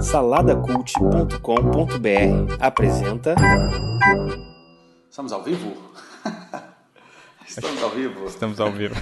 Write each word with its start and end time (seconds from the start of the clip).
Saladacult.com.br 0.00 2.56
apresenta. 2.58 3.34
Estamos 5.08 5.32
ao 5.32 5.42
vivo? 5.42 5.76
Estamos 7.46 7.82
ao 7.82 7.90
vivo. 7.90 8.26
Estamos 8.26 8.60
ao 8.60 8.72
vivo. 8.72 8.94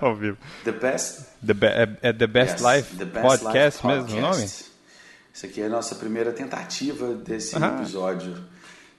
ao 0.00 0.16
vivo. 0.16 0.36
The 0.64 0.72
Best. 0.72 1.20
The 1.46 1.54
be 1.54 1.66
é, 1.66 1.96
é 2.02 2.12
The 2.12 2.26
Best 2.26 2.60
Yes, 2.60 2.76
Life 2.76 2.96
The 2.96 3.04
Best 3.04 3.26
Podcast 3.26 3.86
Life 3.86 4.02
mesmo 4.02 4.18
o 4.18 4.20
nome? 4.20 4.44
Isso 4.44 5.46
aqui 5.46 5.62
é 5.62 5.66
a 5.66 5.68
nossa 5.68 5.94
primeira 5.94 6.32
tentativa 6.32 7.14
desse 7.14 7.56
Aham. 7.56 7.76
episódio, 7.76 8.36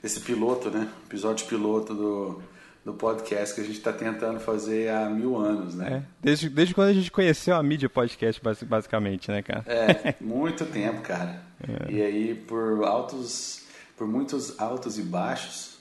desse 0.02 0.22
piloto, 0.22 0.70
né? 0.70 0.88
Episódio 1.06 1.46
piloto 1.48 1.94
do, 1.94 2.42
do 2.88 2.94
podcast 2.94 3.54
que 3.54 3.60
a 3.60 3.64
gente 3.66 3.78
está 3.80 3.92
tentando 3.92 4.40
fazer 4.40 4.90
há 4.90 5.10
mil 5.10 5.36
anos, 5.36 5.74
É, 5.74 5.90
né? 5.90 6.04
desde, 6.22 6.48
desde 6.48 6.74
quando 6.74 6.88
a 6.88 6.94
gente 6.94 7.12
conheceu 7.12 7.54
a 7.54 7.62
mídia 7.62 7.90
podcast, 7.90 8.42
basi- 8.42 8.64
basicamente, 8.64 9.30
né, 9.30 9.42
cara? 9.42 9.66
É, 9.68 10.16
muito 10.22 10.64
tempo, 10.66 11.02
cara. 11.02 11.42
É. 11.90 11.92
E 11.92 12.02
aí, 12.04 12.36
por 12.36 12.84
altos, 12.86 13.64
por 13.98 14.08
muitos 14.08 14.60
altos 14.60 14.98
e 15.00 15.02
baixos, 15.02 15.77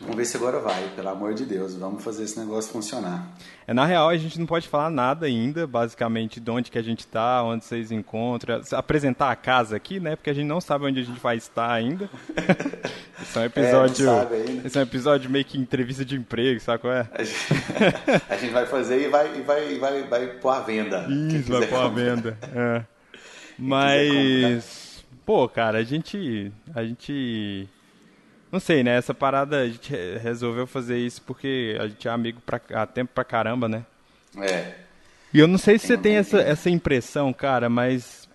vamos 0.00 0.16
ver 0.16 0.24
se 0.24 0.36
agora 0.36 0.60
vai, 0.60 0.88
pelo 0.94 1.08
amor 1.08 1.34
de 1.34 1.44
Deus, 1.44 1.74
vamos 1.74 2.02
fazer 2.02 2.24
esse 2.24 2.38
negócio 2.38 2.70
funcionar. 2.72 3.28
É, 3.66 3.74
na 3.74 3.84
real, 3.84 4.08
a 4.08 4.16
gente 4.16 4.38
não 4.38 4.46
pode 4.46 4.68
falar 4.68 4.90
nada 4.90 5.26
ainda, 5.26 5.66
basicamente, 5.66 6.40
de 6.40 6.50
onde 6.50 6.70
que 6.70 6.78
a 6.78 6.82
gente 6.82 7.06
tá, 7.06 7.42
onde 7.42 7.64
vocês 7.64 7.90
encontram, 7.90 8.60
apresentar 8.72 9.30
a 9.30 9.36
casa 9.36 9.76
aqui, 9.76 10.00
né? 10.00 10.16
Porque 10.16 10.30
a 10.30 10.34
gente 10.34 10.46
não 10.46 10.60
sabe 10.60 10.86
onde 10.86 11.00
a 11.00 11.02
gente 11.02 11.20
vai 11.20 11.36
estar 11.36 11.70
ainda. 11.70 12.08
Esse 13.20 13.36
é 13.36 13.40
um 13.40 13.44
episódio. 13.44 14.06
sabe 14.06 14.34
ainda. 14.36 14.66
esse 14.66 14.78
é 14.78 14.80
um 14.80 14.84
episódio 14.84 15.28
meio 15.28 15.44
que 15.44 15.58
entrevista 15.58 16.04
de 16.04 16.14
emprego, 16.16 16.60
sabe 16.60 16.78
qual 16.78 16.92
é? 16.92 17.08
A 17.12 17.24
gente, 17.24 17.46
a 18.30 18.36
gente 18.36 18.52
vai 18.52 18.66
fazer 18.66 19.06
e 19.06 19.08
vai, 19.08 19.38
e 19.38 19.42
vai, 19.42 19.72
e 19.72 19.78
vai, 19.78 20.02
vai 20.04 20.26
pôr 20.28 20.50
à 20.50 20.60
venda. 20.60 21.04
Isso, 21.08 21.50
vai 21.50 21.66
pôr 21.66 21.80
a 21.80 21.88
comprar. 21.88 22.04
venda. 22.04 22.38
É. 22.54 22.84
Mas, 23.58 25.04
pô, 25.26 25.48
cara, 25.48 25.78
a 25.78 25.82
gente. 25.82 26.52
A 26.74 26.84
gente. 26.84 27.68
Não 28.50 28.58
sei, 28.60 28.82
né? 28.82 28.96
Essa 28.96 29.12
parada 29.12 29.60
a 29.60 29.68
gente 29.68 29.90
re- 29.90 30.18
resolveu 30.18 30.66
fazer 30.66 30.98
isso 30.98 31.20
porque 31.22 31.76
a 31.80 31.86
gente 31.86 32.06
é 32.08 32.10
amigo 32.10 32.40
pra, 32.40 32.60
há 32.74 32.86
tempo 32.86 33.12
pra 33.14 33.24
caramba, 33.24 33.68
né? 33.68 33.84
É. 34.38 34.74
E 35.32 35.38
eu 35.38 35.46
não 35.46 35.58
sei 35.58 35.78
se 35.78 35.86
você 35.86 35.94
Tem 35.96 36.02
tem 36.04 36.16
um 36.16 36.20
essa, 36.20 36.38
essa 36.40 36.70
impressão, 36.70 37.32
cara, 37.32 37.68
mas. 37.68 38.26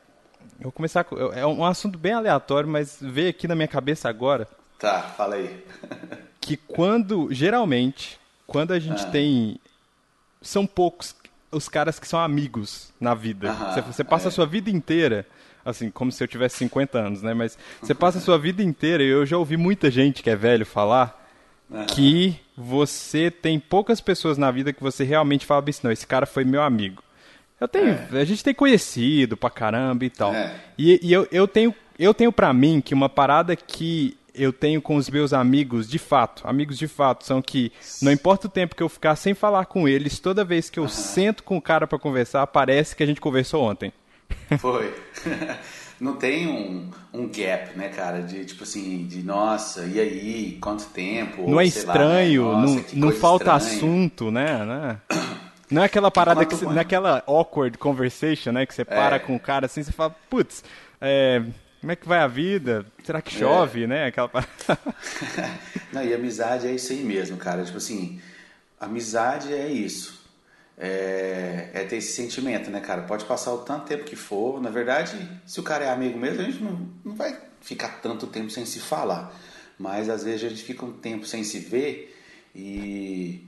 Eu 0.59 0.65
vou 0.65 0.71
começar 0.71 1.03
com. 1.03 1.15
É 1.33 1.45
um 1.45 1.65
assunto 1.65 1.97
bem 1.97 2.13
aleatório, 2.13 2.69
mas 2.69 2.97
veio 3.01 3.29
aqui 3.29 3.47
na 3.47 3.55
minha 3.55 3.67
cabeça 3.67 4.07
agora 4.07 4.47
Tá, 4.77 5.01
fala 5.01 5.35
aí. 5.35 5.63
que 6.39 6.55
quando, 6.57 7.29
geralmente, 7.31 8.19
quando 8.45 8.71
a 8.73 8.79
gente 8.79 9.03
Ah. 9.05 9.09
tem. 9.09 9.59
São 10.41 10.67
poucos 10.67 11.15
os 11.51 11.69
caras 11.69 11.99
que 11.99 12.07
são 12.07 12.19
amigos 12.19 12.91
na 12.99 13.13
vida. 13.13 13.49
Aham, 13.51 13.73
você, 13.73 13.81
você 13.81 14.03
passa 14.03 14.27
é. 14.27 14.29
a 14.29 14.31
sua 14.31 14.45
vida 14.45 14.69
inteira, 14.69 15.25
assim, 15.65 15.89
como 15.89 16.11
se 16.11 16.23
eu 16.23 16.27
tivesse 16.27 16.57
50 16.57 16.97
anos, 16.99 17.21
né? 17.21 17.33
Mas 17.33 17.57
você 17.81 17.93
passa 17.93 18.17
a 18.17 18.21
sua 18.21 18.37
vida 18.37 18.61
inteira, 18.61 19.03
e 19.03 19.07
eu 19.07 19.25
já 19.25 19.37
ouvi 19.37 19.57
muita 19.57 19.89
gente 19.89 20.23
que 20.23 20.29
é 20.29 20.35
velho 20.35 20.65
falar 20.65 21.21
que 21.87 22.39
você 22.55 23.31
tem 23.31 23.59
poucas 23.59 23.99
pessoas 23.99 24.37
na 24.37 24.51
vida 24.51 24.71
que 24.71 24.83
você 24.83 25.03
realmente 25.03 25.45
fala 25.45 25.63
assim, 25.67 25.81
não, 25.83 25.91
esse 25.91 26.05
cara 26.05 26.25
foi 26.25 26.43
meu 26.43 26.61
amigo. 26.61 27.01
Eu 27.59 27.67
tenho, 27.67 27.97
a 28.11 28.23
gente 28.25 28.43
tem 28.43 28.53
conhecido 28.53 29.37
pra 29.37 29.49
caramba 29.49 30.05
e 30.05 30.09
tal. 30.09 30.33
É. 30.33 30.53
E, 30.77 30.99
e 31.01 31.13
eu, 31.13 31.27
eu 31.31 31.47
tenho, 31.47 31.73
eu 31.97 32.13
tenho 32.13 32.31
para 32.31 32.53
mim 32.53 32.81
que 32.81 32.93
uma 32.93 33.09
parada 33.09 33.55
que 33.55 34.17
eu 34.35 34.51
tenho 34.51 34.81
com 34.81 34.95
os 34.95 35.09
meus 35.09 35.31
amigos 35.31 35.87
de 35.87 35.99
fato, 35.99 36.47
amigos 36.47 36.77
de 36.77 36.87
fato, 36.87 37.23
são 37.23 37.41
que 37.41 37.71
não 38.01 38.11
importa 38.11 38.47
o 38.47 38.49
tempo 38.49 38.75
que 38.75 38.81
eu 38.81 38.89
ficar 38.89 39.15
sem 39.15 39.33
falar 39.33 39.65
com 39.65 39.87
eles, 39.87 40.19
toda 40.19 40.43
vez 40.43 40.69
que 40.69 40.79
eu 40.79 40.89
sento 40.89 41.43
com 41.43 41.55
o 41.55 41.61
cara 41.61 41.85
pra 41.85 41.99
conversar, 41.99 42.45
parece 42.47 42.95
que 42.95 43.03
a 43.03 43.05
gente 43.05 43.21
conversou 43.21 43.63
ontem. 43.63 43.93
Foi. 44.59 44.93
Não 45.99 46.15
tem 46.15 46.47
um, 46.47 46.89
um 47.13 47.27
gap, 47.27 47.77
né, 47.77 47.87
cara? 47.87 48.21
De 48.21 48.43
tipo 48.43 48.63
assim, 48.63 49.05
de 49.05 49.23
nossa, 49.23 49.85
e 49.85 49.99
aí, 49.99 50.57
quanto 50.59 50.85
tempo? 50.87 51.49
Não 51.49 51.61
é 51.61 51.69
sei 51.69 51.85
lá, 51.85 51.93
estranho, 51.93 52.43
né? 52.43 52.61
Nossa, 52.61 52.85
não, 52.93 53.07
não 53.07 53.11
falta 53.15 53.55
estranha. 53.55 53.77
assunto, 53.77 54.31
né? 54.31 54.65
né? 54.65 54.97
Não 55.71 55.81
é 55.81 55.85
aquela 55.85 56.11
parada 56.11 56.45
que 56.45 56.53
você, 56.53 56.65
não 56.65 56.77
é 56.77 56.81
aquela 56.81 57.23
awkward 57.25 57.79
conversation, 57.79 58.51
né? 58.51 58.63
Que 58.63 58.75
você 58.75 58.85
para 58.85 59.19
com 59.19 59.35
o 59.35 59.39
cara 59.39 59.65
assim, 59.65 59.81
você 59.81 59.91
fala, 59.91 60.15
putz, 60.29 60.63
é, 61.01 61.41
como 61.81 61.91
é 61.91 61.95
que 61.95 62.07
vai 62.07 62.19
a 62.19 62.27
vida? 62.27 62.85
Será 63.03 63.21
que 63.21 63.33
chove, 63.33 63.87
né? 63.87 64.05
Aquela 64.05 64.29
parada. 64.31 64.79
Não, 65.91 66.03
e 66.03 66.13
amizade 66.13 66.67
é 66.67 66.71
isso 66.71 66.93
aí 66.93 67.03
mesmo, 67.03 67.37
cara. 67.37 67.63
Tipo 67.63 67.77
assim, 67.77 68.21
amizade 68.79 69.51
é 69.51 69.67
isso. 69.67 70.22
É, 70.77 71.69
é 71.73 71.83
ter 71.83 71.97
esse 71.97 72.13
sentimento, 72.13 72.71
né, 72.71 72.79
cara? 72.79 73.03
Pode 73.03 73.25
passar 73.25 73.53
o 73.53 73.59
tanto 73.59 73.85
tempo 73.85 74.03
que 74.03 74.15
for. 74.15 74.61
Na 74.61 74.69
verdade, 74.69 75.15
se 75.45 75.59
o 75.59 75.63
cara 75.63 75.85
é 75.85 75.89
amigo 75.89 76.17
mesmo, 76.17 76.41
a 76.41 76.43
gente 76.43 76.63
não, 76.63 76.89
não 77.05 77.15
vai 77.15 77.37
ficar 77.61 78.01
tanto 78.01 78.27
tempo 78.27 78.49
sem 78.49 78.65
se 78.65 78.79
falar. 78.79 79.33
Mas 79.77 80.09
às 80.09 80.23
vezes 80.23 80.45
a 80.45 80.49
gente 80.49 80.63
fica 80.63 80.85
um 80.85 80.93
tempo 80.93 81.25
sem 81.25 81.43
se 81.43 81.59
ver 81.59 82.15
e 82.55 83.45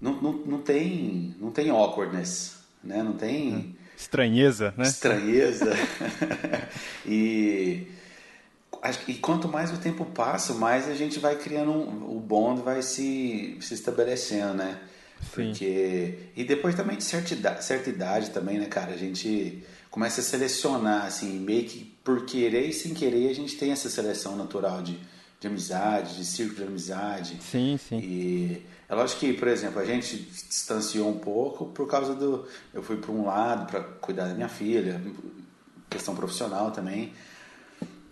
não, 0.00 0.20
não, 0.20 0.32
não 0.32 0.58
tem 0.58 1.34
não 1.40 1.50
tem 1.50 1.70
awkwardness, 1.70 2.58
né? 2.82 3.02
Não 3.02 3.14
tem 3.14 3.76
Estranheza, 3.96 4.74
né? 4.76 4.84
estranheza. 4.84 5.72
e, 7.06 7.86
e 9.06 9.14
quanto 9.14 9.48
mais 9.48 9.72
o 9.72 9.78
tempo 9.78 10.04
passa, 10.04 10.52
mais 10.54 10.88
a 10.88 10.94
gente 10.94 11.18
vai 11.18 11.36
criando 11.36 11.70
um, 11.70 12.16
o 12.16 12.20
bond 12.20 12.60
vai 12.62 12.82
se, 12.82 13.56
se 13.60 13.74
estabelecendo, 13.74 14.54
né? 14.54 14.80
Sim. 15.24 15.48
Porque 15.48 16.14
e 16.36 16.44
depois 16.44 16.74
também 16.74 16.96
de 16.96 17.04
certa 17.04 17.34
idade, 17.34 17.64
certa 17.64 17.90
idade 17.90 18.30
também, 18.30 18.58
né, 18.58 18.66
cara? 18.66 18.92
A 18.92 18.96
gente 18.96 19.64
começa 19.90 20.20
a 20.20 20.24
selecionar 20.24 21.06
assim, 21.06 21.38
meio 21.38 21.64
que 21.64 21.94
por 22.04 22.26
querer 22.26 22.68
e 22.68 22.72
sem 22.72 22.92
querer, 22.92 23.30
a 23.30 23.34
gente 23.34 23.56
tem 23.56 23.70
essa 23.72 23.88
seleção 23.88 24.36
natural 24.36 24.82
de, 24.82 24.98
de 25.40 25.46
amizade, 25.46 26.16
de 26.16 26.24
círculo 26.24 26.58
de 26.58 26.64
amizade. 26.64 27.38
Sim, 27.40 27.78
sim. 27.78 27.98
E 27.98 28.62
é 28.88 28.94
lógico 28.94 29.20
que, 29.20 29.32
por 29.32 29.48
exemplo, 29.48 29.80
a 29.80 29.84
gente 29.84 30.16
distanciou 30.16 31.08
um 31.08 31.18
pouco 31.18 31.66
por 31.66 31.88
causa 31.88 32.14
do. 32.14 32.46
Eu 32.72 32.82
fui 32.82 32.96
para 32.96 33.10
um 33.10 33.26
lado 33.26 33.66
para 33.70 33.80
cuidar 33.82 34.28
da 34.28 34.34
minha 34.34 34.48
filha, 34.48 35.00
questão 35.88 36.14
profissional 36.14 36.70
também. 36.70 37.12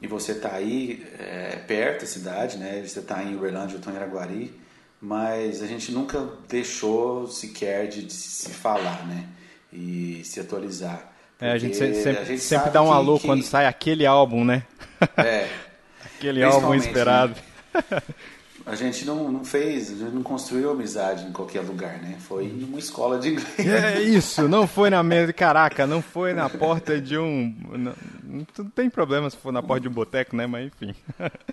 E 0.01 0.07
você 0.07 0.35
tá 0.35 0.55
aí 0.55 1.07
é, 1.19 1.57
perto 1.67 2.01
da 2.01 2.07
cidade, 2.07 2.59
né? 2.59 2.83
Você 2.85 3.01
tá 3.03 3.23
em 3.23 3.37
Uberlândia, 3.37 3.77
eu 3.77 3.81
tô 3.81 3.91
em 3.91 3.97
Araguari. 3.97 4.62
Mas 5.05 5.61
a 5.61 5.67
gente 5.67 5.91
nunca 5.91 6.29
deixou 6.49 7.27
sequer 7.27 7.89
de, 7.89 8.05
de 8.05 8.13
se 8.13 8.51
falar, 8.51 9.05
né? 9.05 9.27
E 9.73 10.21
se 10.25 10.39
atualizar. 10.39 11.13
É, 11.41 11.51
a 11.51 11.59
gente 11.59 11.77
sempre, 11.77 12.17
a 12.17 12.25
gente 12.25 12.41
sempre 12.41 12.71
dá 12.71 12.81
um 12.83 12.93
alô 12.93 13.19
que- 13.19 13.27
quando 13.27 13.43
sai 13.43 13.67
aquele 13.67 14.07
álbum, 14.07 14.45
né? 14.45 14.63
É, 15.17 15.49
aquele 16.07 16.41
álbum 16.45 16.69
Principalmente, 16.69 16.87
esperado. 16.87 17.35
A 18.65 18.77
gente 18.77 19.05
não, 19.05 19.31
não 19.31 19.45
fez, 19.45 19.91
a 19.91 19.95
gente 19.97 20.15
não 20.15 20.23
construiu 20.23 20.71
amizade 20.71 21.25
em 21.27 21.33
qualquer 21.33 21.63
lugar, 21.63 21.99
né? 22.01 22.17
Foi 22.21 22.45
em 22.45 22.63
uma 22.65 22.79
escola 22.79 23.19
de 23.19 23.31
inglês. 23.31 23.59
É 23.59 24.01
isso, 24.01 24.49
não 24.49 24.67
foi 24.69 24.89
na 24.89 25.03
mesa. 25.03 25.33
Caraca, 25.33 25.87
não 25.87 26.01
foi 26.01 26.33
na 26.33 26.49
porta 26.49 27.01
de 27.01 27.19
um. 27.19 27.55
Não, 27.73 27.93
não 28.23 28.71
tem 28.71 28.89
problema 28.89 29.29
se 29.29 29.37
for 29.37 29.53
na 29.53 29.63
porta 29.63 29.81
de 29.83 29.89
um 29.89 29.93
boteco, 29.93 30.37
né? 30.37 30.47
Mas 30.47 30.67
enfim. 30.67 30.95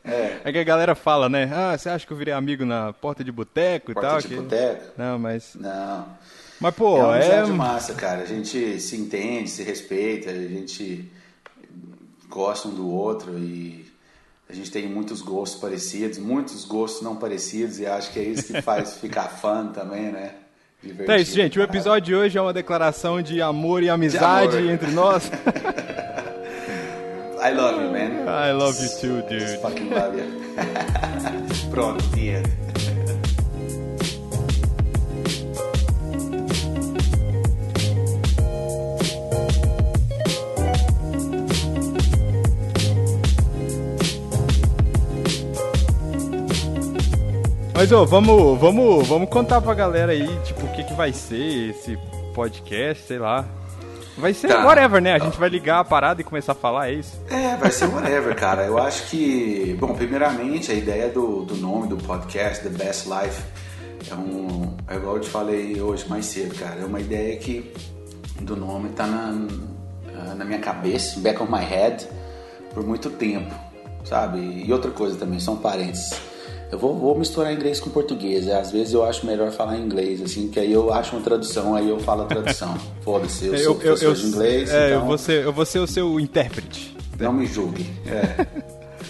É. 0.04 0.52
que 0.52 0.58
a 0.60 0.64
galera 0.64 0.94
fala, 0.94 1.28
né? 1.28 1.50
Ah, 1.52 1.76
você 1.78 1.90
acha 1.90 2.06
que 2.06 2.14
eu 2.14 2.18
virei 2.18 2.34
amigo 2.34 2.64
na 2.64 2.94
porta 2.94 3.24
de 3.24 3.32
boteco 3.32 3.92
e 3.92 3.94
Porta 3.96 4.10
tal? 4.10 4.22
de 4.22 4.28
que- 4.28 4.36
boteco. 4.36 4.92
Não, 4.98 5.18
mas. 5.18 5.56
Não. 5.56 6.06
Mas, 6.60 6.76
pô, 6.76 6.98
é 7.14 7.20
é. 7.20 7.40
amizade 7.40 7.52
massa, 7.54 7.94
cara. 7.96 8.22
A 8.22 8.26
gente 8.26 8.80
se 8.80 8.96
entende, 8.98 9.50
se 9.50 9.64
respeita, 9.64 10.30
a 10.30 10.34
gente 10.34 11.10
gosta 12.30 12.68
um 12.68 12.76
do 12.76 12.88
outro 12.90 13.38
e 13.40 13.89
a 14.50 14.54
gente 14.54 14.72
tem 14.72 14.88
muitos 14.88 15.22
gostos 15.22 15.62
parecidos, 15.62 16.18
muitos 16.18 16.66
gostos 16.66 17.04
não 17.04 17.16
parecidos 17.16 17.80
e 17.80 17.86
acho 17.86 18.12
que 18.12 18.20
é 18.20 18.24
isso 18.24 18.52
que 18.52 18.62
faz 18.64 18.98
ficar 18.98 19.28
fã 19.40 19.68
também, 19.68 20.12
né? 20.12 20.32
Divertido. 20.82 21.12
É 21.12 21.22
isso, 21.22 21.36
gente. 21.36 21.60
O 21.60 21.62
episódio 21.62 22.02
de 22.02 22.16
hoje 22.16 22.38
é 22.38 22.42
uma 22.42 22.54
declaração 22.54 23.22
de 23.22 23.42
amor 23.42 23.84
e 23.84 23.90
amizade 23.90 24.58
amor. 24.58 24.72
entre 24.72 24.90
nós. 24.92 25.30
I 27.42 27.52
love 27.54 27.80
you, 27.82 27.92
man. 27.92 28.26
I 28.28 28.52
love 28.54 28.82
you 28.82 28.90
too, 29.00 29.22
dude. 29.30 29.58
Fucking 29.62 29.90
love 29.90 30.18
you. 30.18 30.26
Pronto, 31.70 32.04
dinheiro. 32.16 32.50
Mas, 47.80 47.94
ô, 47.94 48.06
vamos, 48.06 48.60
vamos, 48.60 49.08
vamos 49.08 49.30
contar 49.30 49.62
pra 49.62 49.74
galera 49.74 50.12
aí, 50.12 50.28
tipo, 50.44 50.66
o 50.66 50.70
que, 50.74 50.84
que 50.84 50.94
vai 50.96 51.14
ser 51.14 51.70
esse 51.70 51.98
podcast, 52.34 53.08
sei 53.08 53.18
lá. 53.18 53.46
Vai 54.18 54.34
ser 54.34 54.50
Tá. 54.50 54.66
whatever, 54.66 55.02
né? 55.02 55.14
A 55.14 55.20
gente 55.20 55.40
vai 55.40 55.48
ligar 55.48 55.80
a 55.80 55.84
parada 55.86 56.20
e 56.20 56.26
começar 56.26 56.52
a 56.52 56.56
falar, 56.56 56.90
é 56.90 56.96
isso? 56.96 57.18
É, 57.30 57.56
vai 57.56 57.72
ser 57.72 57.86
whatever, 57.86 58.36
cara. 58.36 58.66
Eu 58.66 58.78
acho 58.78 59.10
que, 59.10 59.78
bom, 59.80 59.94
primeiramente 59.94 60.70
a 60.70 60.76
ideia 60.76 61.08
do, 61.08 61.46
do 61.46 61.56
nome 61.56 61.88
do 61.88 61.96
podcast, 61.96 62.62
The 62.62 62.70
Best 62.70 63.08
Life, 63.08 63.42
é 64.12 64.14
um. 64.14 64.76
É 64.86 64.96
igual 64.98 65.16
eu 65.16 65.22
te 65.22 65.30
falei 65.30 65.80
hoje 65.80 66.06
mais 66.10 66.26
cedo, 66.26 66.56
cara. 66.56 66.82
É 66.82 66.86
uma 66.86 67.00
ideia 67.00 67.38
que 67.38 67.74
do 68.42 68.58
nome 68.58 68.90
tá 68.90 69.08
na, 69.08 70.36
na 70.36 70.44
minha 70.44 70.60
cabeça, 70.60 71.18
back 71.22 71.42
of 71.42 71.50
my 71.50 71.64
head. 71.64 72.06
por 72.74 72.86
muito 72.86 73.10
tempo, 73.10 73.56
sabe? 74.04 74.66
E 74.66 74.74
outra 74.74 74.92
coisa 74.92 75.16
também, 75.18 75.40
são 75.40 75.56
parentes. 75.56 76.28
Eu 76.72 76.78
vou, 76.78 76.94
vou 76.96 77.18
misturar 77.18 77.52
inglês 77.52 77.80
com 77.80 77.90
português. 77.90 78.48
É, 78.48 78.60
às 78.60 78.72
vezes 78.72 78.94
eu 78.94 79.04
acho 79.04 79.26
melhor 79.26 79.52
falar 79.52 79.78
inglês, 79.78 80.22
assim, 80.22 80.50
que 80.50 80.60
aí 80.60 80.72
eu 80.72 80.94
acho 80.94 81.16
uma 81.16 81.22
tradução, 81.24 81.76
aí 81.76 81.90
eu 81.90 82.00
falo 82.00 82.24
a 82.24 82.26
tradução. 82.26 82.78
Foda-se, 83.02 83.48
eu, 83.48 83.58
sou 83.58 83.76
professor 83.76 84.06
eu, 84.06 84.14
de 84.14 84.26
inglês. 84.28 84.70
É, 84.70 84.88
então... 84.88 85.00
eu, 85.00 85.06
vou 85.06 85.18
ser, 85.18 85.44
eu 85.44 85.54
vou 85.54 85.66
ser 85.66 85.80
o 85.80 85.88
seu 85.88 86.20
intérprete. 86.20 86.96
Não 87.20 87.34
me 87.34 87.48
julgue. 87.48 87.90
É. 88.06 88.46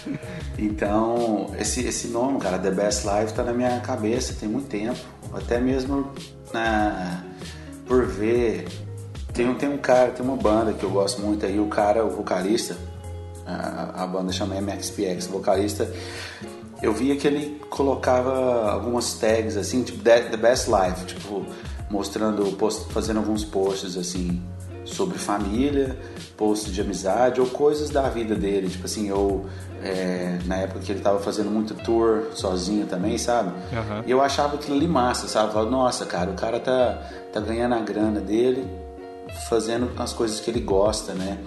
então, 0.58 1.50
esse, 1.58 1.86
esse 1.86 2.08
nome, 2.08 2.38
cara, 2.38 2.58
The 2.58 2.70
Best 2.70 3.06
Life, 3.06 3.34
tá 3.34 3.42
na 3.42 3.52
minha 3.52 3.78
cabeça 3.80 4.34
tem 4.38 4.48
muito 4.48 4.68
tempo. 4.68 4.98
Até 5.34 5.60
mesmo 5.60 6.10
na, 6.54 7.22
por 7.86 8.06
ver. 8.06 8.66
Tem, 9.34 9.52
tem 9.54 9.68
um 9.68 9.78
cara, 9.78 10.10
tem 10.10 10.24
uma 10.24 10.36
banda 10.36 10.72
que 10.72 10.82
eu 10.82 10.90
gosto 10.90 11.20
muito 11.20 11.44
aí, 11.44 11.60
o 11.60 11.66
cara, 11.66 12.04
o 12.04 12.10
vocalista, 12.10 12.76
a, 13.46 14.02
a 14.02 14.06
banda 14.06 14.32
chama 14.32 14.60
MXPX, 14.60 15.26
o 15.28 15.32
vocalista 15.32 15.88
eu 16.82 16.92
via 16.92 17.16
que 17.16 17.26
ele 17.26 17.60
colocava 17.68 18.70
algumas 18.70 19.14
tags 19.14 19.56
assim, 19.56 19.82
tipo 19.82 20.02
The 20.02 20.36
Best 20.36 20.68
Life, 20.68 21.04
tipo 21.06 21.44
mostrando, 21.90 22.44
post, 22.56 22.92
fazendo 22.92 23.18
alguns 23.18 23.44
posts 23.44 23.96
assim 23.96 24.40
sobre 24.84 25.18
família, 25.18 25.96
posts 26.36 26.72
de 26.72 26.80
amizade 26.80 27.40
ou 27.40 27.46
coisas 27.46 27.90
da 27.90 28.08
vida 28.08 28.34
dele, 28.34 28.68
tipo 28.68 28.86
assim, 28.86 29.10
ou 29.10 29.46
é, 29.82 30.38
na 30.46 30.56
época 30.56 30.80
que 30.80 30.92
ele 30.92 31.00
tava 31.00 31.20
fazendo 31.20 31.50
muito 31.50 31.74
tour 31.74 32.30
sozinho 32.34 32.86
também, 32.86 33.16
sabe? 33.18 33.50
Uhum. 33.50 34.02
E 34.06 34.10
eu 34.10 34.20
achava 34.20 34.56
aquilo 34.56 34.76
ali 34.76 34.88
massa, 34.88 35.28
sabe? 35.28 35.48
Eu 35.48 35.52
falava, 35.52 35.70
nossa, 35.70 36.06
cara, 36.06 36.30
o 36.30 36.34
cara 36.34 36.58
tá, 36.58 37.02
tá 37.32 37.40
ganhando 37.40 37.74
a 37.74 37.80
grana 37.80 38.20
dele, 38.20 38.66
fazendo 39.48 39.90
as 39.96 40.12
coisas 40.12 40.40
que 40.40 40.50
ele 40.50 40.60
gosta, 40.60 41.12
né? 41.12 41.38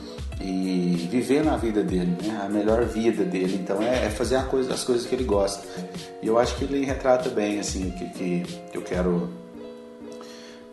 E 0.43 1.07
viver 1.09 1.43
na 1.43 1.55
vida 1.55 1.81
dele, 1.81 2.17
né? 2.21 2.41
a 2.43 2.49
melhor 2.49 2.83
vida 2.83 3.23
dele. 3.23 3.55
Então 3.63 3.81
é, 3.81 4.07
é 4.07 4.09
fazer 4.09 4.43
coisa, 4.47 4.73
as 4.73 4.83
coisas 4.83 5.07
que 5.07 5.15
ele 5.15 5.23
gosta. 5.23 5.65
E 6.21 6.27
eu 6.27 6.37
acho 6.37 6.57
que 6.57 6.65
ele 6.65 6.83
retrata 6.85 7.29
bem 7.29 7.59
assim 7.59 7.89
o 7.89 7.91
que, 7.93 8.09
que, 8.09 8.61
eu 8.73 8.81
quero 8.81 9.29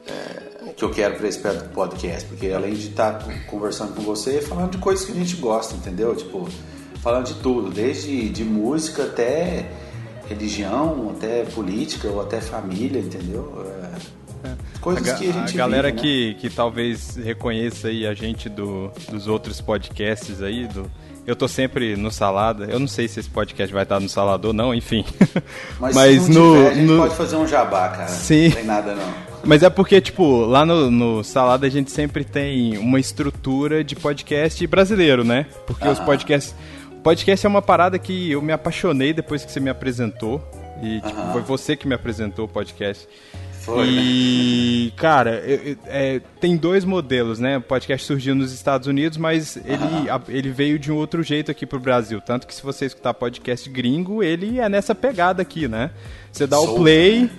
é, 0.06 0.72
que 0.72 0.84
eu 0.84 0.90
quero 0.90 1.16
para 1.16 1.28
esse 1.28 1.38
podcast, 1.72 2.28
porque 2.28 2.48
além 2.48 2.74
de 2.74 2.88
estar 2.88 3.18
tá 3.20 3.32
conversando 3.46 3.94
com 3.94 4.02
você, 4.02 4.40
falando 4.40 4.72
de 4.72 4.78
coisas 4.78 5.04
que 5.04 5.12
a 5.12 5.14
gente 5.14 5.36
gosta, 5.36 5.76
entendeu? 5.76 6.16
Tipo 6.16 6.48
falando 7.00 7.26
de 7.26 7.34
tudo, 7.34 7.70
desde 7.70 8.28
de 8.28 8.44
música 8.44 9.04
até 9.04 9.70
religião, 10.28 11.14
até 11.16 11.44
política 11.44 12.08
ou 12.08 12.20
até 12.20 12.40
família, 12.40 13.00
entendeu? 13.00 13.52
Coisas 14.80 15.08
a, 15.08 15.14
que 15.14 15.28
a 15.28 15.32
gente 15.32 15.54
A 15.54 15.56
galera 15.56 15.90
vive, 15.90 16.00
que, 16.00 16.28
né? 16.28 16.34
que 16.40 16.50
talvez 16.50 17.16
reconheça 17.16 17.88
aí 17.88 18.06
a 18.06 18.14
gente 18.14 18.48
do, 18.48 18.90
dos 19.10 19.26
outros 19.26 19.60
podcasts 19.60 20.42
aí, 20.42 20.66
do, 20.66 20.90
eu 21.26 21.36
tô 21.36 21.46
sempre 21.46 21.96
no 21.96 22.10
Salada. 22.10 22.64
Eu 22.64 22.78
não 22.78 22.88
sei 22.88 23.06
se 23.06 23.20
esse 23.20 23.30
podcast 23.30 23.72
vai 23.72 23.82
estar 23.82 24.00
no 24.00 24.08
Salada 24.08 24.48
ou 24.48 24.52
não, 24.52 24.74
enfim. 24.74 25.04
Mas, 25.78 25.94
Mas 25.94 26.28
no, 26.28 26.56
tiver, 26.56 26.70
a 26.70 26.74
gente 26.74 26.86
no... 26.86 26.96
pode 26.98 27.14
fazer 27.14 27.36
um 27.36 27.46
jabá, 27.46 27.88
cara. 27.88 28.08
Sim. 28.08 28.48
Não 28.48 28.56
tem 28.56 28.64
nada 28.64 28.94
não. 28.94 29.30
Mas 29.44 29.62
é 29.62 29.70
porque, 29.70 30.00
tipo, 30.00 30.44
lá 30.44 30.66
no, 30.66 30.90
no, 30.90 31.24
Salada 31.24 31.66
a 31.66 31.70
gente 31.70 31.90
sempre 31.90 32.24
tem 32.24 32.76
uma 32.78 32.98
estrutura 32.98 33.82
de 33.82 33.96
podcast 33.96 34.66
brasileiro, 34.66 35.24
né? 35.24 35.46
Porque 35.66 35.86
os 35.86 35.98
podcasts. 35.98 36.54
Podcast 37.02 37.46
é 37.46 37.48
uma 37.48 37.62
parada 37.62 37.98
que 37.98 38.30
eu 38.30 38.42
me 38.42 38.52
apaixonei 38.52 39.14
depois 39.14 39.44
que 39.44 39.50
você 39.50 39.60
me 39.60 39.70
apresentou. 39.70 40.42
E 40.82 41.00
tipo, 41.00 41.32
foi 41.32 41.42
você 41.42 41.76
que 41.76 41.86
me 41.86 41.94
apresentou 41.94 42.44
o 42.46 42.48
podcast. 42.48 43.08
Foi, 43.60 43.86
e, 43.86 44.84
né? 44.86 44.92
cara, 44.96 45.42
é, 45.86 46.20
tem 46.40 46.56
dois 46.56 46.84
modelos, 46.84 47.38
né? 47.38 47.58
O 47.58 47.60
podcast 47.60 48.06
surgiu 48.06 48.34
nos 48.34 48.52
Estados 48.52 48.86
Unidos, 48.86 49.18
mas 49.18 49.56
ele, 49.56 50.08
a, 50.08 50.20
ele 50.28 50.50
veio 50.50 50.78
de 50.78 50.90
um 50.90 50.96
outro 50.96 51.22
jeito 51.22 51.50
aqui 51.50 51.66
pro 51.66 51.78
Brasil. 51.78 52.20
Tanto 52.22 52.46
que 52.46 52.54
se 52.54 52.62
você 52.62 52.86
escutar 52.86 53.12
podcast 53.12 53.68
gringo, 53.68 54.22
ele 54.22 54.58
é 54.58 54.68
nessa 54.68 54.94
pegada 54.94 55.42
aqui, 55.42 55.68
né? 55.68 55.90
Você 56.32 56.46
dá 56.46 56.58
o 56.58 56.74
play. 56.74 57.24
Né? 57.24 57.30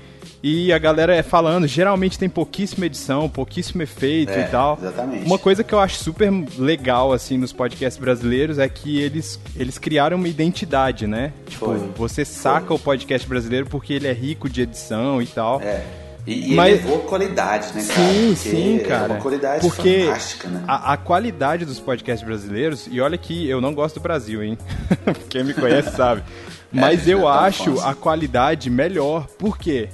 E 0.44 0.74
a 0.74 0.80
galera 0.80 1.16
é 1.16 1.22
falando, 1.22 1.68
geralmente 1.68 2.18
tem 2.18 2.28
pouquíssima 2.28 2.88
edição, 2.88 3.30
pouquíssimo 3.30 3.82
efeito 3.84 4.32
é, 4.32 4.42
e 4.42 4.48
tal. 4.50 4.78
Exatamente. 4.80 5.26
Uma 5.26 5.38
coisa 5.38 5.64
que 5.64 5.74
eu 5.74 5.80
acho 5.80 5.98
super 6.04 6.32
legal, 6.58 7.14
assim, 7.14 7.38
nos 7.38 7.54
podcasts 7.54 8.02
brasileiros 8.02 8.58
é 8.58 8.68
que 8.68 9.00
eles, 9.00 9.40
eles 9.56 9.78
criaram 9.78 10.18
uma 10.18 10.28
identidade, 10.28 11.06
né? 11.06 11.32
Tipo, 11.48 11.66
Foi. 11.68 11.78
você 11.96 12.26
saca 12.26 12.68
Foi. 12.68 12.76
o 12.76 12.80
podcast 12.80 13.28
brasileiro 13.28 13.68
porque 13.68 13.94
ele 13.94 14.08
é 14.08 14.14
rico 14.14 14.50
de 14.50 14.62
edição 14.62 15.22
e 15.22 15.28
tal. 15.28 15.62
É. 15.62 16.01
E, 16.26 16.52
e 16.52 16.56
Mas, 16.56 16.80
elevou 16.80 17.00
qualidade, 17.00 17.74
né, 17.74 17.84
cara? 17.84 18.14
Sim, 18.14 18.36
sim, 18.36 18.80
cara. 18.88 19.04
É 19.04 19.08
uma 19.08 19.22
qualidade 19.22 19.62
porque 19.62 20.06
fantástica, 20.06 20.48
né? 20.50 20.64
A, 20.68 20.94
a, 20.94 20.98
qualidade 20.98 21.66
dos 21.66 21.80
podcasts 21.80 22.26
brasileiros, 22.26 22.88
e 22.92 23.02
olha 23.02 23.18
que 23.18 23.50
eu 23.50 23.60
não 23.60 23.74
gosto 23.74 23.96
do 23.96 24.02
Brasil, 24.02 24.44
hein? 24.44 24.58
Quem 25.30 25.44
me 25.44 25.54
conhece 25.54 25.96
sabe. 25.96 26.22
Mas 26.72 27.08
é, 27.08 27.14
eu 27.14 27.22
é 27.22 27.32
acho 27.32 27.80
a 27.82 27.96
qualidade 27.96 28.70
melhor. 28.70 29.28
Por 29.38 29.58
quê? 29.58 29.90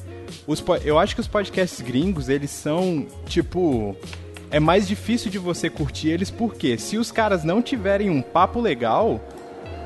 Os, 0.45 0.63
eu 0.83 1.00
acho 1.00 1.15
que 1.15 1.21
os 1.21 1.27
podcasts 1.27 1.81
gringos, 1.81 2.29
eles 2.29 2.51
são, 2.51 3.07
tipo. 3.25 3.95
É 4.50 4.62
mais 4.62 4.88
difícil 4.88 5.29
de 5.29 5.38
você 5.38 5.69
curtir 5.69 6.07
eles 6.07 6.31
porque 6.31 6.77
se 6.77 6.97
os 6.97 7.12
caras 7.12 7.44
não 7.44 7.62
tiverem 7.62 8.09
um 8.09 8.21
papo 8.21 8.62
legal, 8.62 9.19